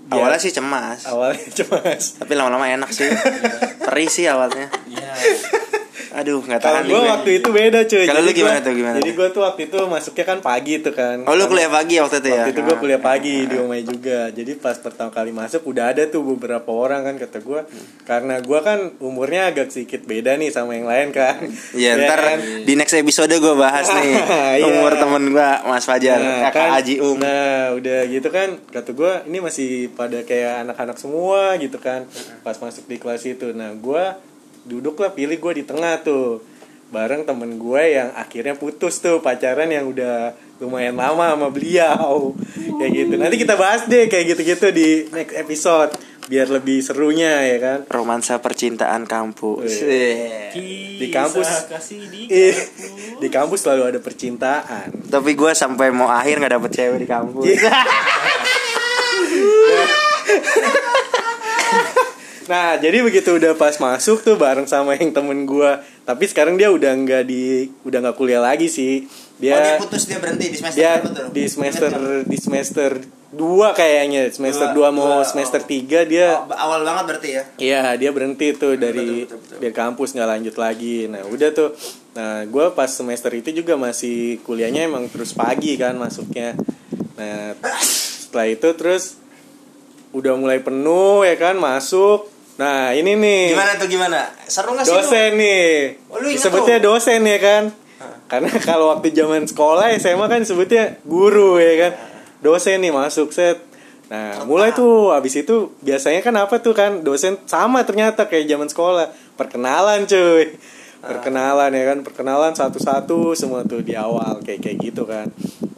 awalnya 0.08 0.40
sih 0.40 0.52
cemas. 0.56 1.04
Awalnya 1.04 1.44
cemas. 1.60 2.16
Tapi 2.16 2.32
lama-lama 2.32 2.64
enak 2.64 2.88
sih. 2.88 3.06
Perih 3.86 4.08
sih 4.08 4.24
awalnya. 4.24 4.72
iya 4.88 5.12
Aduh, 6.16 6.40
nggak 6.40 6.56
tahan 6.58 6.82
gue 6.82 6.96
waktu 6.98 7.30
itu 7.36 7.48
beda 7.50 7.84
cuy. 7.84 8.04
Kalau 8.04 8.20
lu 8.20 8.32
gimana 8.32 8.56
gua- 8.56 8.64
tuh, 8.64 8.72
gimana 8.72 8.96
Jadi 8.96 9.10
gue 9.12 9.28
tuh 9.30 9.42
waktu 9.42 9.60
itu 9.64 9.76
masuknya 9.84 10.24
kan 10.24 10.38
pagi 10.40 10.74
tuh 10.78 10.90
kan. 10.90 11.16
Oh, 11.22 11.32
lu 11.32 11.44
kuliah 11.44 11.68
pagi 11.68 11.96
waktu 11.96 12.16
itu 12.16 12.28
ya? 12.28 12.40
Waktu 12.40 12.50
itu 12.50 12.62
gue 12.62 12.72
Ah. 12.72 12.80
kuliah 12.80 12.98
pagi 12.98 13.44
di 13.44 13.54
Umay 13.54 13.82
juga. 13.82 14.20
Jadi 14.28 14.52
pas 14.54 14.74
pertama 14.74 15.10
kali 15.10 15.28
masuk 15.30 15.60
udah 15.66 15.90
ada 15.90 16.02
tuh 16.06 16.24
beberapa 16.26 16.64
orang 16.66 17.04
kan 17.04 17.14
kata 17.18 17.38
gue. 17.38 17.60
Karena 18.02 18.38
gue 18.38 18.58
kan 18.60 18.78
umurnya 18.98 19.46
agak 19.46 19.68
sedikit 19.68 20.02
beda 20.02 20.34
nih 20.34 20.48
sama 20.48 20.72
yang 20.72 20.84
lain 20.84 21.12
kan. 21.12 21.36
Iya, 21.72 21.92
Ya 21.92 22.06
ntar 22.06 22.20
kan? 22.22 22.38
di 22.64 22.72
next 22.74 22.94
episode 22.94 23.30
gue 23.30 23.54
bahas 23.54 23.84
nih 23.86 24.16
Iya. 24.58 24.64
umur 24.64 24.92
temen 24.92 25.28
gue 25.28 25.48
Mas 25.62 25.84
Fajar, 25.84 26.16
Nah, 26.16 26.48
kakak 26.48 26.68
Aji 26.76 26.94
Um. 26.98 27.18
nah 27.18 27.70
udah 27.72 28.00
gitu 28.06 28.28
kan 28.28 28.56
kata 28.66 28.90
gue 28.90 29.12
ini 29.26 29.38
masih 29.38 29.68
pada 29.90 30.22
kayak 30.22 30.64
anak-anak 30.64 30.96
semua 30.96 31.52
gitu 31.56 31.76
kan 31.76 32.08
pas 32.40 32.56
masuk 32.56 32.84
di 32.84 32.96
kelas 32.96 33.20
itu 33.22 33.52
nah 33.52 33.68
gue 33.70 34.04
duduk 34.66 34.98
lah 34.98 35.14
pilih 35.14 35.38
gue 35.38 35.62
di 35.62 35.64
tengah 35.64 36.02
tuh. 36.02 36.42
Bareng 36.86 37.26
temen 37.26 37.58
gue 37.58 37.98
yang 37.98 38.14
akhirnya 38.14 38.54
putus 38.54 39.02
tuh 39.02 39.18
pacaran 39.18 39.66
yang 39.66 39.90
udah 39.90 40.38
lumayan 40.62 40.94
lama 40.94 41.34
sama 41.34 41.48
beliau. 41.50 42.30
Kayak 42.78 42.92
gitu. 42.94 43.14
Nanti 43.18 43.36
kita 43.42 43.54
bahas 43.58 43.90
deh 43.90 44.06
kayak 44.06 44.36
gitu-gitu 44.36 44.70
di 44.70 44.88
next 45.10 45.34
episode 45.34 45.90
biar 46.26 46.50
lebih 46.50 46.82
serunya 46.82 47.46
ya 47.46 47.58
kan? 47.62 47.86
Romansa 47.90 48.38
percintaan 48.42 49.06
kampus. 49.06 49.82
Iya. 49.82 50.50
Di 50.98 51.08
kampus. 51.10 51.48
Kasih 51.70 52.10
di 52.10 52.26
di 53.16 53.28
kampus 53.30 53.62
selalu 53.66 53.96
ada 53.96 54.00
percintaan. 54.02 54.92
Tapi 55.06 55.34
gue 55.34 55.54
sampai 55.54 55.90
mau 55.94 56.10
akhir 56.10 56.38
nggak 56.42 56.54
dapet 56.58 56.70
cewek 56.74 56.98
di 57.02 57.08
kampus. 57.08 57.46
Nah, 62.46 62.78
jadi 62.78 63.02
begitu 63.02 63.34
udah 63.34 63.58
pas 63.58 63.74
masuk 63.82 64.22
tuh 64.22 64.38
bareng 64.38 64.70
sama 64.70 64.94
yang 64.94 65.10
temen 65.10 65.42
gua. 65.46 65.82
Tapi 66.06 66.30
sekarang 66.30 66.54
dia 66.54 66.70
udah 66.70 66.94
nggak 66.94 67.22
di 67.26 67.66
udah 67.82 67.98
nggak 68.06 68.16
kuliah 68.16 68.38
lagi 68.38 68.70
sih. 68.70 69.02
Dia 69.36 69.52
oh 69.52 69.60
dia 69.60 69.76
putus 69.82 70.06
dia 70.06 70.18
berhenti 70.22 70.48
di 70.48 70.56
semester 70.56 70.80
dia 70.80 70.92
berapa 70.96 71.10
tuh? 71.12 71.26
di 71.28 71.44
semester 71.44 71.90
di 72.24 72.38
semester 72.38 72.90
2 73.36 73.74
kayaknya. 73.76 74.22
Semester 74.30 74.72
Dua, 74.72 74.88
2 74.88 74.96
mau 74.96 75.20
dua, 75.20 75.28
semester 75.28 75.60
oh. 75.60 75.68
3 75.68 76.06
dia 76.08 76.28
Oh, 76.40 76.48
awal 76.54 76.86
banget 76.86 77.04
berarti 77.10 77.28
ya. 77.34 77.42
Iya 77.58 77.82
dia 77.98 78.10
berhenti 78.14 78.54
tuh 78.54 78.78
dari 78.78 79.26
betul, 79.26 79.42
betul. 79.42 79.56
dari 79.60 79.74
kampus 79.74 80.08
nggak 80.14 80.30
lanjut 80.30 80.56
lagi. 80.56 81.10
Nah 81.10 81.22
udah 81.26 81.50
tuh. 81.50 81.70
Nah 82.14 82.46
gue 82.46 82.66
pas 82.72 82.88
semester 82.88 83.28
itu 83.34 83.50
juga 83.50 83.74
masih 83.74 84.40
kuliahnya 84.46 84.86
emang 84.88 85.10
terus 85.10 85.34
pagi 85.34 85.74
kan 85.76 85.98
masuknya. 85.98 86.54
Nah 87.18 87.58
setelah 87.82 88.46
itu 88.48 88.68
terus 88.78 89.18
udah 90.14 90.32
mulai 90.38 90.62
penuh 90.62 91.26
ya 91.26 91.34
kan 91.36 91.58
masuk. 91.58 92.35
Nah 92.56 92.96
ini 92.96 93.12
nih 93.20 93.52
Gimana 93.52 93.72
tuh 93.76 93.88
gimana? 93.88 94.20
Seru 94.48 94.72
nggak 94.72 94.84
sih 94.88 94.92
lu? 94.92 94.98
dosen 95.04 95.30
nih. 95.36 95.68
Oh, 96.08 96.16
lu 96.20 96.26
inget 96.32 96.40
disebutnya 96.40 96.76
tuh? 96.80 96.84
dosen 96.96 97.20
ya 97.24 97.38
kan. 97.40 97.62
Karena 98.26 98.50
kalau 98.68 98.86
waktu 98.96 99.12
zaman 99.12 99.44
sekolah 99.44 99.92
SMA 100.00 100.26
kan 100.26 100.40
disebutnya 100.40 100.96
guru 101.04 101.60
ya 101.60 101.74
kan. 101.88 101.92
Dosen 102.40 102.80
nih 102.80 102.92
masuk 102.92 103.32
set. 103.32 103.60
Nah, 104.06 104.46
mulai 104.46 104.70
tuh 104.70 105.10
abis 105.10 105.42
itu 105.42 105.74
biasanya 105.82 106.22
kan 106.22 106.34
apa 106.38 106.62
tuh 106.62 106.78
kan 106.78 107.02
dosen 107.02 107.42
sama 107.50 107.82
ternyata 107.82 108.30
kayak 108.30 108.46
zaman 108.46 108.70
sekolah. 108.70 109.10
Perkenalan 109.34 110.06
cuy. 110.06 110.54
Perkenalan 111.02 111.70
ya 111.70 111.84
kan, 111.92 111.98
perkenalan 112.02 112.54
satu-satu 112.56 113.34
semua 113.38 113.62
tuh 113.62 113.82
di 113.82 113.94
awal 113.94 114.42
kayak 114.42 114.62
kayak 114.62 114.78
gitu 114.80 115.06
kan. 115.06 115.30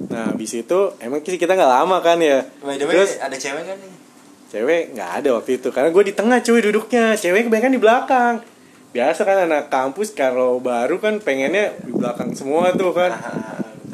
Nah, 0.09 0.33
abis 0.33 0.57
itu 0.57 0.93
emang 1.05 1.21
kita 1.21 1.53
nggak 1.53 1.69
lama 1.69 2.01
kan 2.01 2.17
ya. 2.21 2.45
By 2.65 2.81
the 2.81 2.89
way, 2.89 2.97
Terus 2.97 3.21
ada 3.21 3.37
cewek 3.37 3.65
kan 3.65 3.77
nih? 3.77 3.93
Cewek 4.49 4.97
nggak 4.97 5.11
ada 5.21 5.29
waktu 5.37 5.61
itu 5.61 5.69
karena 5.69 5.93
gue 5.93 6.05
di 6.09 6.15
tengah 6.17 6.41
cuy 6.41 6.61
duduknya. 6.65 7.13
Cewek 7.15 7.47
kebanyakan 7.47 7.73
di 7.77 7.81
belakang. 7.81 8.35
Biasa 8.89 9.21
kan 9.23 9.45
anak 9.45 9.69
kampus 9.69 10.17
kalau 10.17 10.57
baru 10.59 10.97
kan 10.97 11.21
pengennya 11.21 11.77
di 11.85 11.93
belakang 11.93 12.33
semua 12.33 12.73
tuh 12.73 12.97
kan. 12.97 13.13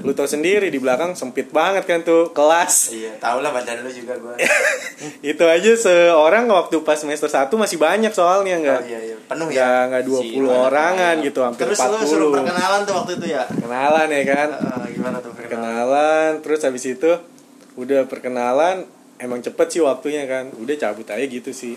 Lu 0.04 0.12
tau 0.12 0.28
sendiri 0.28 0.68
di 0.68 0.76
belakang 0.76 1.16
sempit 1.16 1.48
banget 1.50 1.88
kan 1.88 2.04
tuh 2.04 2.30
kelas. 2.30 2.92
Iya, 2.92 3.16
tau 3.18 3.40
lah 3.40 3.50
badan 3.50 3.82
lu 3.82 3.90
juga 3.90 4.14
gue. 4.14 4.36
itu 5.32 5.42
aja 5.42 5.70
seorang 5.74 6.44
waktu 6.46 6.76
pas 6.84 7.00
semester 7.00 7.26
1 7.26 7.48
masih 7.50 7.80
banyak 7.80 8.12
soalnya 8.12 8.54
nggak. 8.60 8.80
Oh, 8.84 8.86
iya, 8.86 9.00
iya. 9.00 9.16
Penuh 9.24 9.48
Nggak, 9.48 9.64
ya? 9.64 9.88
nggak 9.90 10.02
20 10.04 10.20
Si, 10.20 10.28
mana 10.38 10.54
orangan 10.68 11.14
gitu 11.24 11.40
hampir 11.40 11.64
Terus 11.66 11.78
lu 11.80 11.96
40. 11.98 12.04
suruh 12.04 12.30
perkenalan 12.36 12.80
tuh 12.84 12.94
waktu 13.00 13.12
itu 13.16 13.26
ya? 13.32 13.42
Kenalan 13.48 14.08
ya 14.12 14.22
kan. 14.28 14.48
Eh, 14.54 14.86
gimana 14.92 15.16
tuh 15.18 15.32
perkenalan? 15.32 15.66
Perkenalan 15.66 16.30
terus 16.44 16.60
habis 16.62 16.84
itu 16.84 17.10
udah 17.74 18.00
perkenalan 18.06 18.76
emang 19.18 19.40
cepet 19.40 19.66
sih 19.70 19.82
waktunya 19.82 20.24
kan. 20.24 20.50
Udah 20.54 20.74
cabut 20.76 21.06
aja 21.06 21.24
gitu 21.24 21.50
sih. 21.50 21.74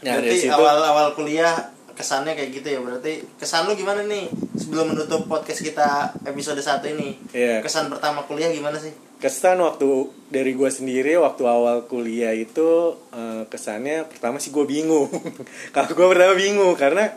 Nah, 0.00 0.16
dari 0.16 0.32
Berarti 0.32 0.44
situ 0.48 0.54
awal-awal 0.54 1.12
kuliah 1.12 1.52
kesannya 1.92 2.32
kayak 2.32 2.50
gitu 2.56 2.68
ya 2.72 2.80
berarti 2.80 3.20
kesan 3.36 3.68
lu 3.68 3.76
gimana 3.76 4.00
nih 4.00 4.32
sebelum 4.56 4.96
menutup 4.96 5.28
podcast 5.28 5.60
kita 5.60 6.16
episode 6.24 6.56
1 6.56 6.80
ini 6.96 7.12
Iya. 7.36 7.60
kesan 7.60 7.92
pertama 7.92 8.24
kuliah 8.24 8.48
gimana 8.48 8.80
sih 8.80 8.88
kesan 9.20 9.60
waktu 9.60 10.08
dari 10.32 10.56
gue 10.56 10.70
sendiri 10.72 11.20
waktu 11.20 11.44
awal 11.44 11.84
kuliah 11.84 12.32
itu 12.32 12.96
eh, 13.12 13.44
kesannya 13.44 14.08
pertama 14.08 14.40
sih 14.40 14.48
gue 14.48 14.64
bingung 14.64 15.12
kalau 15.76 15.92
gue 15.92 16.06
pertama 16.08 16.32
bingung 16.32 16.72
karena 16.72 17.12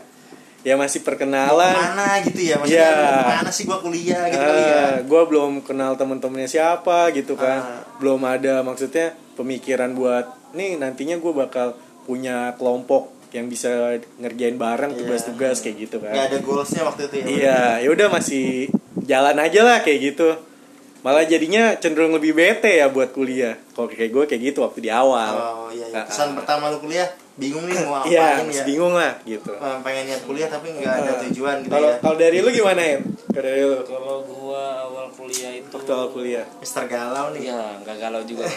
ya 0.64 0.74
masih 0.74 0.98
Mau 0.98 1.06
perkenalan 1.06 1.70
ke 1.70 1.84
mana 1.86 2.08
gitu 2.20 2.40
ya 2.42 2.54
maksudnya 2.56 2.80
Iya. 2.80 2.96
mau 2.96 3.20
ke 3.20 3.34
mana 3.36 3.50
sih 3.50 3.64
gua 3.64 3.78
kuliah 3.78 4.22
gitu 4.26 4.40
kali 4.42 4.62
ya 4.64 4.84
gue 4.98 5.22
belum 5.26 5.50
kenal 5.60 5.92
temen-temennya 5.94 6.48
siapa 6.50 7.12
gitu 7.12 7.36
kan 7.36 7.58
Ah. 7.60 7.80
belum 7.96 8.20
ada 8.20 8.60
maksudnya 8.60 9.06
pemikiran 9.34 9.92
buat 9.92 10.24
nih 10.50 10.76
nantinya 10.76 11.16
gue 11.16 11.32
bakal 11.32 11.76
punya 12.02 12.52
kelompok 12.54 13.12
yang 13.30 13.46
bisa 13.46 13.68
ngerjain 14.16 14.56
bareng 14.56 14.90
Iya. 14.90 14.98
tugas-tugas 14.98 15.58
kayak 15.58 15.76
gitu 15.82 15.96
kan 15.98 16.10
nggak 16.10 16.26
ada 16.28 16.38
goalsnya 16.40 16.82
waktu 16.82 17.02
itu 17.04 17.14
ya 17.14 17.24
Iya, 17.26 17.60
ya 17.82 17.88
udah 17.90 18.08
masih 18.08 18.72
jalan 19.04 19.36
aja 19.36 19.60
lah 19.60 19.78
kayak 19.80 20.00
gitu. 20.06 20.28
Malah 21.04 21.28
jadinya 21.28 21.76
cenderung 21.76 22.16
lebih 22.16 22.32
bete 22.32 22.80
ya 22.80 22.88
buat 22.88 23.12
kuliah. 23.12 23.52
Kalau 23.76 23.92
kayak 23.92 24.08
gue 24.08 24.24
kayak 24.24 24.40
gitu 24.40 24.64
waktu 24.64 24.88
di 24.88 24.90
awal. 24.90 25.36
oh 25.36 25.68
iya, 25.68 25.84
iya. 25.92 26.02
Kesan 26.08 26.32
pertama 26.32 26.72
lu 26.72 26.80
kuliah 26.80 27.04
bingung 27.36 27.68
nih 27.68 27.76
mau 27.84 28.00
Iya, 28.08 28.40
apain 28.40 28.48
masih 28.48 28.56
ya 28.56 28.64
bingung 28.64 28.94
lah 28.96 29.12
gitu. 29.28 29.52
Eh, 29.52 29.76
pengen 29.84 30.02
niat 30.08 30.22
kuliah 30.24 30.48
tapi 30.48 30.72
nggak 30.72 30.94
ada 31.04 31.12
tujuan 31.28 31.56
gitu 31.60 31.72
Kalau 31.76 31.88
ya 31.92 31.96
kalau 32.00 32.16
dari 32.16 32.38
lu 32.40 32.48
gimana 32.48 32.80
ya? 32.80 32.96
Kalau 33.04 33.44
dari 33.44 33.62
lu 33.68 33.78
kalau 33.84 34.16
gua 34.24 34.62
awal 34.88 35.06
kuliah 35.12 35.52
itu 35.52 35.68
waktu 35.76 35.92
awal 35.92 36.08
kuliah. 36.08 36.46
Mister 36.64 36.84
Galau 36.88 37.36
nih 37.36 37.52
ya 37.52 37.60
nggak 37.84 37.96
galau 38.00 38.22
juga 38.24 38.48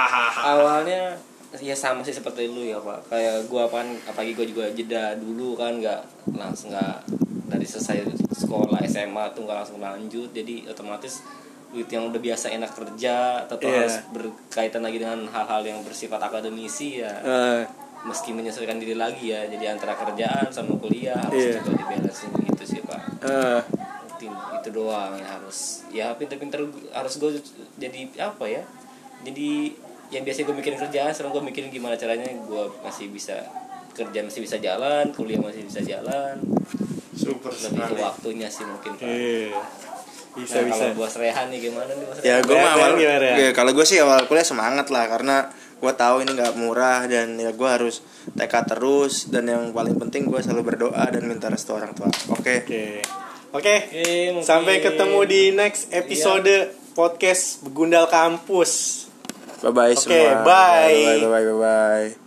awalnya 0.54 1.18
ya 1.58 1.72
sama 1.72 2.04
sih 2.04 2.12
seperti 2.12 2.46
lu 2.46 2.68
ya 2.68 2.76
pak 2.76 3.08
kayak 3.10 3.48
gua 3.48 3.64
kan 3.66 3.88
apalagi 4.04 4.36
gua 4.36 4.46
juga 4.46 4.64
jeda 4.76 5.16
dulu 5.16 5.56
kan 5.56 5.80
nggak 5.80 6.28
langsung 6.36 6.70
nggak 6.70 7.02
dari 7.48 7.64
selesai 7.64 8.04
sekolah 8.36 8.84
SMA 8.84 9.24
tuh 9.32 9.48
nggak 9.48 9.58
langsung 9.64 9.80
lanjut 9.80 10.28
jadi 10.30 10.68
otomatis 10.68 11.24
duit 11.68 11.88
yang 11.88 12.06
udah 12.06 12.18
biasa 12.18 12.46
enak 12.50 12.72
kerja 12.72 13.14
atau 13.44 13.58
Iya. 13.58 13.84
harus 13.84 13.94
berkaitan 14.10 14.80
lagi 14.80 14.96
dengan 14.96 15.26
hal-hal 15.26 15.62
yang 15.62 15.80
bersifat 15.82 16.18
akademisi 16.18 17.00
ya 17.00 17.10
Eh, 17.18 17.62
meski 18.02 18.30
menyesuaikan 18.30 18.76
diri 18.76 18.94
lagi 18.94 19.28
ya 19.28 19.44
jadi 19.44 19.72
antara 19.72 19.92
kerjaan 19.94 20.46
sama 20.48 20.76
kuliah 20.76 21.18
harus 21.18 21.42
Iya. 21.52 21.58
coba 21.60 21.70
diberesin 21.76 22.30
gitu 22.46 22.64
sih 22.64 22.80
pak 22.80 23.00
eh, 23.22 23.60
itu, 24.08 24.26
itu 24.30 24.68
doang 24.70 25.12
yang 25.14 25.26
harus 25.28 25.82
ya 25.90 26.14
pinter-pinter 26.14 26.64
harus 26.90 27.14
gue 27.16 27.30
jadi 27.76 27.98
apa 28.16 28.44
ya 28.46 28.62
jadi 29.20 29.74
yang 30.08 30.22
biasa 30.22 30.46
gue 30.46 30.54
mikirin 30.54 30.78
kerjaan 30.78 31.10
sekarang 31.10 31.34
gue 31.34 31.44
mikirin 31.44 31.68
gimana 31.68 31.98
caranya 31.98 32.30
gue 32.30 32.64
masih 32.80 33.10
bisa 33.10 33.42
kerja 33.90 34.22
masih 34.22 34.38
bisa 34.40 34.56
jalan 34.56 35.10
kuliah 35.10 35.40
masih 35.40 35.64
bisa 35.64 35.82
jalan 35.82 36.38
super 37.12 37.50
lebih 37.50 37.80
ke 37.82 37.96
waktunya 37.98 38.46
sih 38.46 38.62
mungkin 38.62 38.92
pak 38.94 39.08
iya. 39.08 39.56
Bisa 40.36 40.60
nah, 40.60 40.68
bisa. 40.68 40.84
kalau 40.92 41.00
bos 41.00 41.14
Rehan 41.16 41.46
nih 41.48 41.60
gimana 41.72 41.90
nih 41.90 42.04
bos 42.04 42.16
ya 42.20 42.34
Rehan? 42.38 42.44
gue 42.44 42.54
Rehan, 42.54 42.64
mah 42.64 42.72
awal 42.76 42.90
gimana, 43.00 43.26
ya, 43.40 43.48
kalau 43.56 43.70
gue 43.72 43.86
sih 43.88 43.98
awal 44.04 44.20
kuliah 44.28 44.44
semangat 44.44 44.86
lah 44.92 45.08
karena 45.08 45.48
gue 45.76 45.92
tahu 45.92 46.24
ini 46.24 46.30
nggak 46.32 46.54
murah 46.56 47.04
dan 47.04 47.36
ya 47.36 47.52
gue 47.52 47.68
harus 47.68 48.00
TK 48.32 48.54
terus 48.64 49.28
dan 49.28 49.44
yang 49.48 49.72
paling 49.76 49.96
penting 50.00 50.24
gue 50.28 50.40
selalu 50.40 50.72
berdoa 50.72 51.04
dan 51.12 51.24
minta 51.28 51.52
restu 51.52 51.76
orang 51.76 51.92
tua. 51.92 52.08
Oke? 52.32 52.64
Oke. 52.64 53.04
Oke 53.56 53.74
Oke, 53.88 54.04
mungkin- 54.32 54.44
sampai 54.44 54.84
ketemu 54.84 55.20
di 55.24 55.42
next 55.52 55.88
episode 55.92 56.72
podcast 56.92 57.64
begundal 57.64 58.08
kampus. 58.08 59.04
Bye 59.64 59.72
bye 59.72 59.92
Oke, 59.96 60.00
semua. 60.00 60.44
bye. 60.44 60.92
bye 60.92 61.28
bye 61.28 61.44
bye 61.44 61.56
bye 61.56 62.25